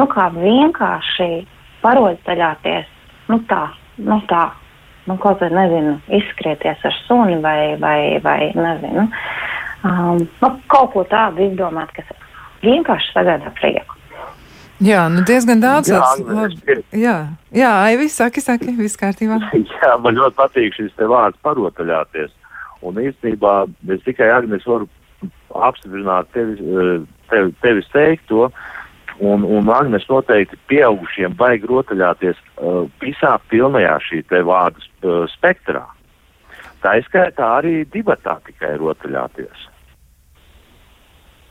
[0.00, 1.30] nu, kā vienkārši
[1.84, 2.95] parotaļāties,
[3.30, 3.64] nu tā,
[3.98, 4.46] nu tā.
[5.06, 9.04] Nu, kaut kā, nezinu, izskrieties ar suni vai, vai, vai nezinu.
[9.86, 12.08] Um, nu, kaut ko tādu izdomāt, kas
[12.64, 13.94] vienkārši sagādā prieku.
[14.82, 15.88] Jā, nu diezgan daudz.
[15.88, 17.14] Jā, labi, jā,
[17.54, 19.38] jā Aivis, saki, saki, viss kārtībā.
[19.54, 22.34] jā, man ļoti patīk šis te vārds parotaļāties.
[22.84, 23.54] Un īstenībā
[23.94, 24.90] es tikai Agnes varu
[25.54, 28.50] apstiprināt tevis, eh, tev, tevis teikto.
[29.18, 35.86] Un, un Agnes noteikti pieaugušiem vajag rotaļāties uh, visā pilnajā šī te vārdu uh, spektrā.
[36.84, 39.64] Tā izskaitā arī divatā tikai rotaļāties.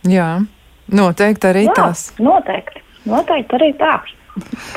[0.05, 0.29] Jā,
[0.93, 2.05] noteikti arī Jā, tās.
[2.21, 3.95] Noteikti, noteikti arī tā.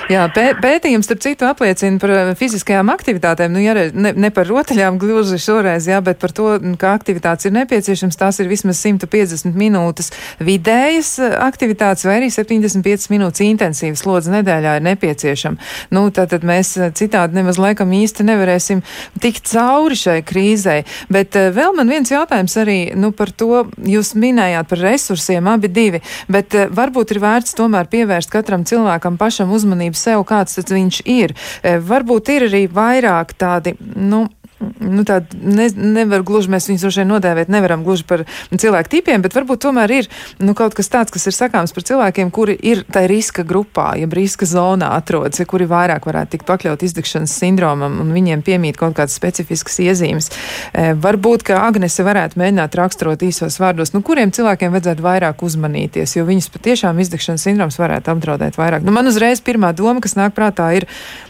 [0.08, 4.46] Jā, pē, pētījums, starp citu, apliecina par eh, fiziskajām aktivitātēm, nu, ja ne, ne par
[4.46, 9.58] rotaļām gluži šoreiz, jā, bet par to, ka aktivitātes ir nepieciešams, tās ir vismaz 150
[9.58, 10.12] minūtes
[10.46, 15.68] vidējas eh, aktivitātes vai arī 75 minūtes intensīvas slodzi nedēļā ir nepieciešama.
[15.96, 18.84] Nu, tātad mēs eh, citādi nemaz laikam īsti nevarēsim
[19.18, 20.84] tikt cauri šai krīzei.
[21.10, 26.04] Bet vēl man viens jautājums arī, nu, par to jūs minējāt par resursiem abi divi,
[26.30, 31.34] bet varbūt ir vērts tomēr pievērst katram cilvēkam pašam uzmanību sev, kāds tas viņš ir.
[31.62, 34.26] E, varbūt ir arī vairāk tādi, nu,
[34.60, 39.22] nu, tāda ne, nevar gluži, mēs viņus droši vien nodēvēt, nevaram gluži par cilvēku tipiem,
[39.22, 40.08] bet varbūt tomēr ir
[40.42, 44.08] nu, kaut kas tāds, kas ir sakāms par cilvēkiem, kuri ir tai riska grupā, ja
[44.10, 48.96] riska zonā atrodas, ja kuri vairāk varētu tikt pakļaut izdegšanas sindromam un viņiem piemīt kaut
[48.98, 50.30] kādas specifiskas iezīmes.
[50.72, 56.16] E, varbūt, ka Agnese varētu mēģināt raksturot īsos vārdos, nu, kuriem cilvēkiem vajadzētu vairāk uzmanīties,
[56.18, 58.86] jo viņus patiešām izdegšanas sindroms varētu apdraudēt vairāk.
[58.86, 60.88] Nu, man uzreiz pirmā doma, kas nāk prātā, ir,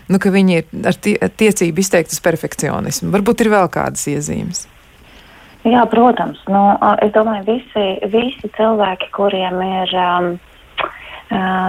[0.09, 3.13] nu, ka viņi ir ar tie, tiecību izteikti uz perfekcionismu.
[3.19, 4.67] Varbūt ir vēl kādas iezīmes.
[5.67, 6.39] Jā, protams.
[6.49, 6.61] Nu,
[7.03, 10.29] es domāju, visi, visi cilvēki, kuriem ir, um,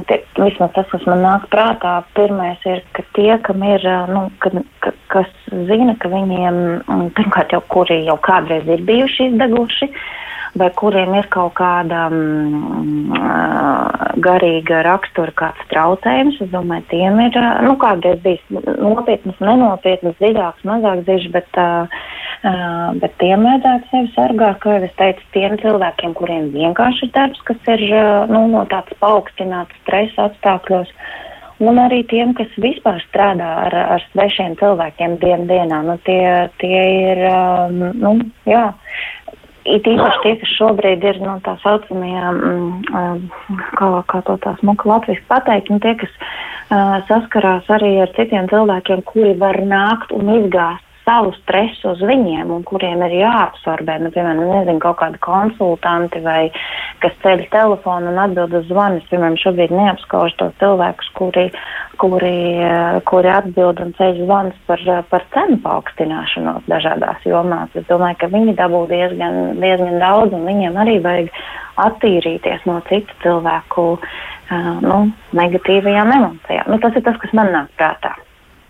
[0.08, 3.84] tie, vismaz tas, kas man nāk prātā, pirmais ir, ka tie, kam ir,
[4.14, 4.54] nu, ka,
[4.86, 6.62] ka, kas zina, ka viņiem,
[7.18, 10.08] pirmkārt jau kuri jau kādreiz ir bijuši izdeguši, uh,
[10.58, 13.12] vai kuriem ir kaut kāda mm,
[14.24, 16.40] garīga rakstura kāds traucējums.
[16.44, 22.04] Es domāju, tiem ir, nu, kādreiz bijis nopietnas, nenopietnas, dziļāks, mazāk dziļš, bet, uh,
[23.02, 27.42] bet tiem vajadzētu sevi sargāt, kā jau es teicu, tiem cilvēkiem, kuriem vienkārši ir darbs,
[27.48, 27.88] kas ir,
[28.32, 30.94] nu, no tāds paaugstināts stresa apstākļos.
[31.60, 36.84] Un arī tiem, kas vispār strādā ar, ar svešiem cilvēkiem dienas dienā, nu, tie, tie
[37.12, 38.14] ir, um, nu,
[38.48, 38.70] jā,
[39.68, 43.26] It īpaši tie, kas šobrīd ir nu, tā saucamie, mm,
[43.76, 48.48] kā, kā to tā smuka latviešu pateikt, nu, tie, kas uh, saskarās arī ar citiem
[48.52, 54.12] cilvēkiem, kuri var nākt un izgāzt savu stresu uz viņiem un kuriem ir jāabsorbē, nu,
[54.14, 56.52] piemēram, nezinu, kaut kādi konsultanti vai
[57.02, 59.08] kas ceļ telefonu un atbild uz zvanus.
[59.10, 61.48] Piemēram, šobrīd neapskauž tos cilvēkus, kuri,
[62.02, 62.36] kuri,
[63.10, 67.74] kuri atbild un ceļ zvanus par, par cenu paaugstināšanos dažādās jomās.
[67.74, 71.34] Es domāju, ka viņi dabū diezgan, diezgan daudz un viņiem arī vajag
[71.80, 75.04] attīrīties no citu cilvēku uh, nu,
[75.38, 76.74] negatīvajām emocijām.
[76.74, 78.14] Nu, tas ir tas, kas man nāk prātā.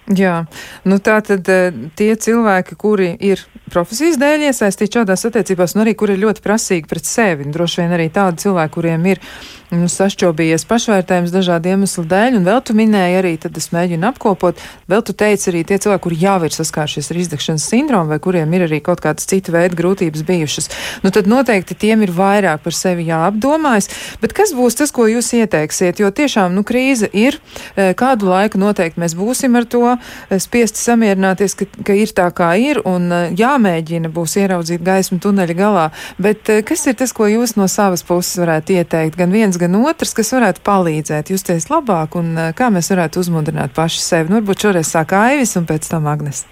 [0.10, 0.48] Jā,
[0.90, 5.94] nu tā tad eh, tie cilvēki, kuri ir profesijas dēļ iesaistīti šādās attiecībās, un arī
[5.98, 9.22] kuri ir ļoti prasīgi pret sevi, un droši vien arī tādi cilvēki, kuriem ir
[9.70, 14.58] nu, sašķobījies pašvērtējums dažādu iemeslu dēļ, un vēl tu minēji arī, tad es mēģinu apkopot,
[14.90, 18.56] vēl tu teici arī tie cilvēki, kuri jau ir saskāršies ar izdegšanas sindromu, vai kuriem
[18.58, 20.72] ir arī kaut kādas cita veida grūtības bijušas.
[21.06, 23.92] Nu, tad noteikti tiem ir vairāk par sevi jāapdomājas,
[24.24, 27.38] bet kas būs tas, ko jūs ieteiksiet, jo tiešām, nu, krīze ir,
[27.76, 29.99] eh, kādu laiku noteikti mēs būsim ar to
[30.42, 35.58] spiesti samierināties, ka, ka ir tā, kā ir, un eh, jāmēģina būs ieraudzīt gaismu tuneļa
[35.58, 35.88] galā,
[36.22, 39.18] bet kas ir tas, ko jūs no savas puses varētu ieteikt?
[39.20, 43.76] Gan viens, gan otrs, kas varētu palīdzēt justies labāk un eh, kā mēs varētu uzmundrināt
[43.78, 44.32] paši sevi.
[44.32, 46.46] Nu, varbūt šoreiz sāk Aivis un pēc tam Agnes.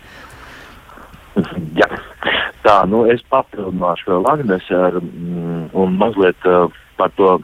[1.79, 1.89] Jā.
[2.65, 6.67] Tā, nu es papildināšu vēl Agnes ar, mm, un mazliet uh,
[6.99, 7.37] par to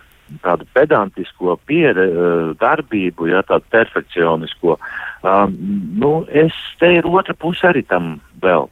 [0.44, 4.76] tādu pedantisko piere, uh, darbību, ja tādu perfekcionisko.
[5.24, 5.54] Um,
[6.00, 8.68] nu, es te ir otra puse arī tam vēl.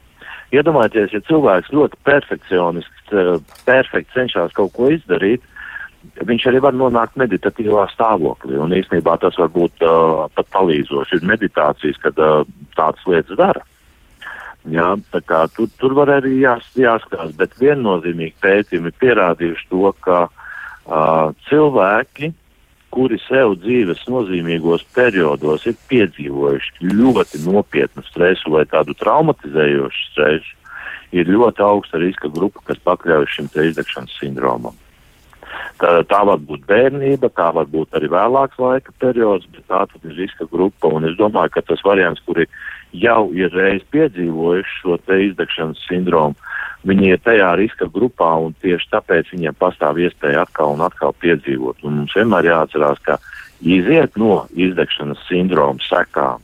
[0.51, 3.13] Iedomājieties, ja cilvēks ļoti perfekcionists,
[3.63, 5.45] perfekti cenšas kaut ko izdarīt,
[6.27, 8.57] viņš arī var nonākt meditatīvā stāvoklī.
[8.59, 11.21] Un īstenībā tas var būt uh, pat palīdzoši.
[11.21, 12.41] Ir meditācijas, kad uh,
[12.75, 13.63] tādas lietas dara.
[14.69, 20.19] Jā, tā kā tur, tur var arī jās, jāskatās, bet viennozīmīgi pētījumi pierādījuši to, ka
[20.27, 22.33] uh, cilvēki,
[22.91, 30.55] kuri sev dzīves nozīmīgos periodos ir piedzīvojuši ļoti nopietnu stresu vai tādu traumatizējošu stresu,
[31.11, 34.77] ir ļoti augsta riska grupa, kas pakļaujas šim izdegšanas sindromam.
[35.81, 40.05] Tā, tā var būt bērnība, tā var būt arī vēlāks laika periods, bet tā tad
[40.07, 40.91] ir riska grupa.
[40.93, 42.47] Un es domāju, ka tas variants, kuri
[42.95, 46.37] jau ir reiz piedzīvojuši šo izdegšanas sindromu,
[46.87, 51.83] viņi ir tajā riska grupā un tieši tāpēc viņiem pastāv iespēja atkal un atkal piedzīvot.
[51.85, 53.19] Un mums vienmēr jāatcerās, ka
[53.61, 56.41] iziet no izdegšanas sindroma sekām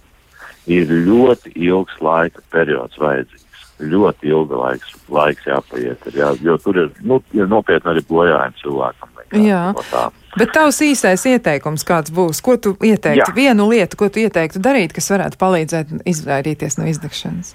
[0.67, 6.79] ir ļoti ilgs laika periods vajadzīgs ļoti ilga laiks, laiks jāpaiet, ir, jā, jo tur
[6.81, 9.13] ir, nu, ir nopietni arī bojājumi cilvēkam.
[9.43, 10.03] Jā, no
[10.39, 12.39] bet tavs īsais ieteikums kāds būs?
[12.41, 13.27] Ko tu ieteiktu?
[13.27, 13.35] Jā.
[13.35, 17.53] Vienu lietu, ko tu ieteiktu darīt, kas varētu palīdzēt izvairīties no izdegšanas?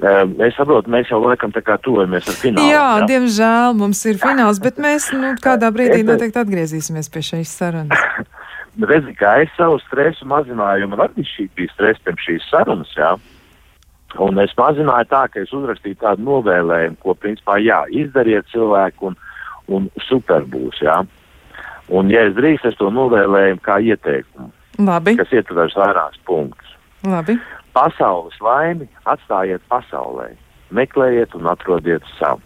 [0.00, 2.68] Es saprotu, mēs jau laikam tā kā tuvojamies ar finālu.
[2.70, 7.52] Jā, jā, diemžēl mums ir fināls, bet mēs nu, kādā brīdī noteikti atgriezīsimies pie šīs
[7.60, 8.06] sarunas.
[8.90, 13.12] Redzi, kā es savu stresu mazināju, man arī šī bija stresa pirms šīs sarunas, jā.
[14.24, 19.18] Un es mazināju tā, ka es uzrakstīju tādu novēlējumu, ko principā jā, izdariet cilvēku un,
[19.68, 20.96] un super būs, jā.
[21.90, 24.48] Un, ja es drīkst, es to novēlēju kā ieteikumu.
[24.80, 25.16] Labi.
[25.18, 26.76] Kas ietvers vairākus punktus.
[27.04, 27.36] Labi.
[27.76, 30.30] Pasaules laimi atstājiet pasaulē,
[30.74, 32.42] meklējiet un atrodiet savu.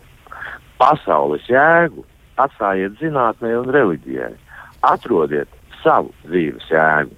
[0.79, 2.05] Pasaules jēgu
[2.43, 4.33] atstājiet zinātnē un reliģijai,
[4.85, 5.49] atrodiet
[5.83, 7.15] savu dzīves jēgu.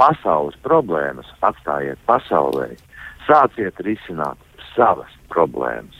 [0.00, 2.70] Pasaules problēmas atstājiet pasaulē,
[3.28, 4.38] Sāciet risināt
[4.72, 5.96] savas problēmas.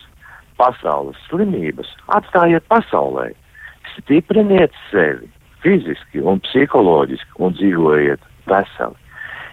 [0.58, 3.28] Pasaules slimības atstājiet pasaulē.
[3.94, 5.28] Stipriniet sevi
[5.62, 8.96] fiziski un psiholoģiski un dzīvojiet veseli.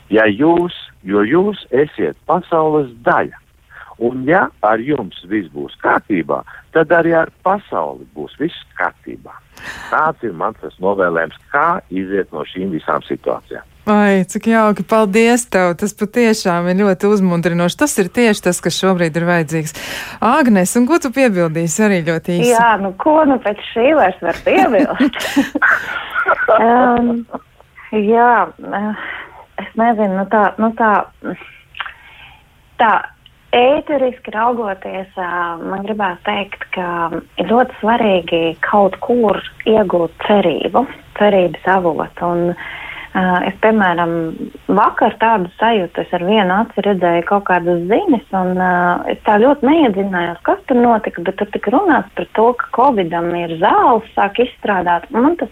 [0.09, 0.73] Ja jūs,
[1.03, 3.39] jo jūs esiet pasaules daļa,
[4.07, 6.43] un ja ar jums viss būs kārtībā,
[6.73, 9.33] tad arī ar pasauli būs viss kārtībā.
[9.89, 13.65] Tāds ir mans novēlējums, kā iziet no šīm visām situācijām.
[13.87, 15.71] Ai, cik jauki, paldies tev.
[15.79, 17.77] Tas patiešām ir ļoti uzmundrinoši.
[17.79, 19.77] Tas ir tieši tas, kas šobrīd ir vajadzīgs.
[20.27, 22.49] Agnes, un ko tu piebildīsi arī ļoti īsi?
[22.51, 25.21] Jā, nu ko nu pēc šī vairs var piebilst?
[26.59, 27.13] um,
[27.95, 29.07] jā, eh,
[29.61, 30.91] es nezinu, nu tā, nu tā,
[32.81, 32.91] tā
[33.55, 36.89] ēteriski raugoties, man gribētu teikt, ka
[37.39, 39.39] ir ļoti svarīgi kaut kur
[39.69, 40.85] iegūt cerību,
[41.19, 42.33] cerības avotu.
[42.33, 42.53] Un,
[43.17, 44.11] Es, piemēram,
[44.77, 49.39] vakar tādu sajūtu, es ar vienu aci redzēju kaut kādas ziņas, un uh, es tā
[49.41, 54.05] ļoti neiedziļinājos, kas tur notika, bet tur tika runāts par to, ka Covidam ir zāles,
[54.13, 55.09] sāk izstrādāt.
[55.15, 55.49] Man tas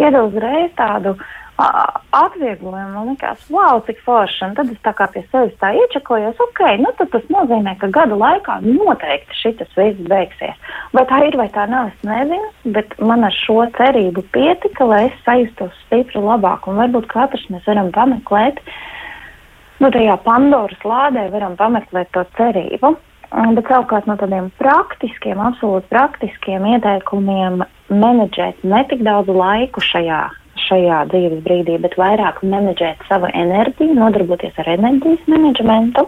[0.00, 2.94] iedod uzreiz tādu uh, atvieglojumu.
[2.94, 4.42] Man liekas, wow, cik forši.
[4.48, 7.90] Un tad es tā kā pie sevis tā iečakojos, ok, nu tad tas nozīmē, ka
[7.94, 10.58] gada laikā noteikti šis viss beigsies.
[10.96, 15.06] Vai tā ir vai tā nav, es nezinu, bet man ar šo cerību pietika, lai
[15.08, 16.66] es sajustos stipri labāk.
[16.66, 18.60] Un varbūt katrs mēs varam pameklēt,
[19.82, 22.96] nu tajā Pandoras lādē varam pameklēt to cerību.
[23.34, 30.22] Bet savukārt no tādiem praktiskiem, absolūti praktiskiem ieteikumiem menedžēt ne tik daudz laiku šajā
[30.68, 36.06] šajā dzīves brīdī, bet vairāk menedžēt savu enerģiju, nodarboties ar enerģijas menedžmentu.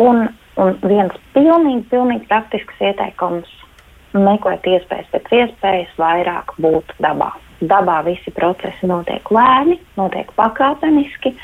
[0.00, 0.26] Un,
[0.60, 3.50] un viens pilnīgi, pilnīgi praktisks ieteikums-
[4.28, 7.32] meklēt iespējas pēc iespējas vairāk būt dabā.
[7.60, 11.34] Dabā visi procesi notiek lēni, notiek pakāpeniski,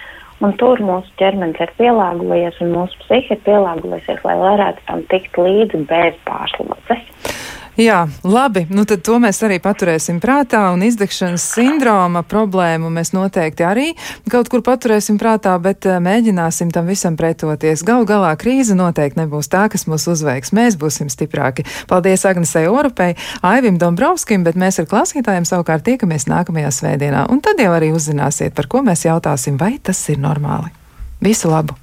[0.40, 5.36] un tur mūsu ķermenis ir pielāgojies un mūsu psihe ir pielāgojusies, lai varētu tam tikt
[5.36, 7.04] līdzi bez pārslodzes.
[7.76, 8.64] Jā, labi.
[8.72, 10.62] Nu, tad to mēs arī paturēsim prātā.
[10.72, 13.90] Un izdegšanas sindroma problēmu mēs noteikti arī
[14.32, 17.84] kaut kur paturēsim prātā, bet uh, mēģināsim tam visam pretoties.
[17.84, 20.54] Galu galā krīze noteikti nebūs tā, kas mūs uzveiks.
[20.56, 21.68] Mēs būsim stiprāki.
[21.90, 23.12] Paldies Agnesei Oropei,
[23.44, 27.28] Aivim Dombrovskim, bet mēs ar klausītājiem savukārt tiekamies nākamajā svētdienā.
[27.28, 30.72] Un tad jau arī uzzināsiet, par ko mēs jautāsim, vai tas ir normāli.
[31.20, 31.76] Visu labu!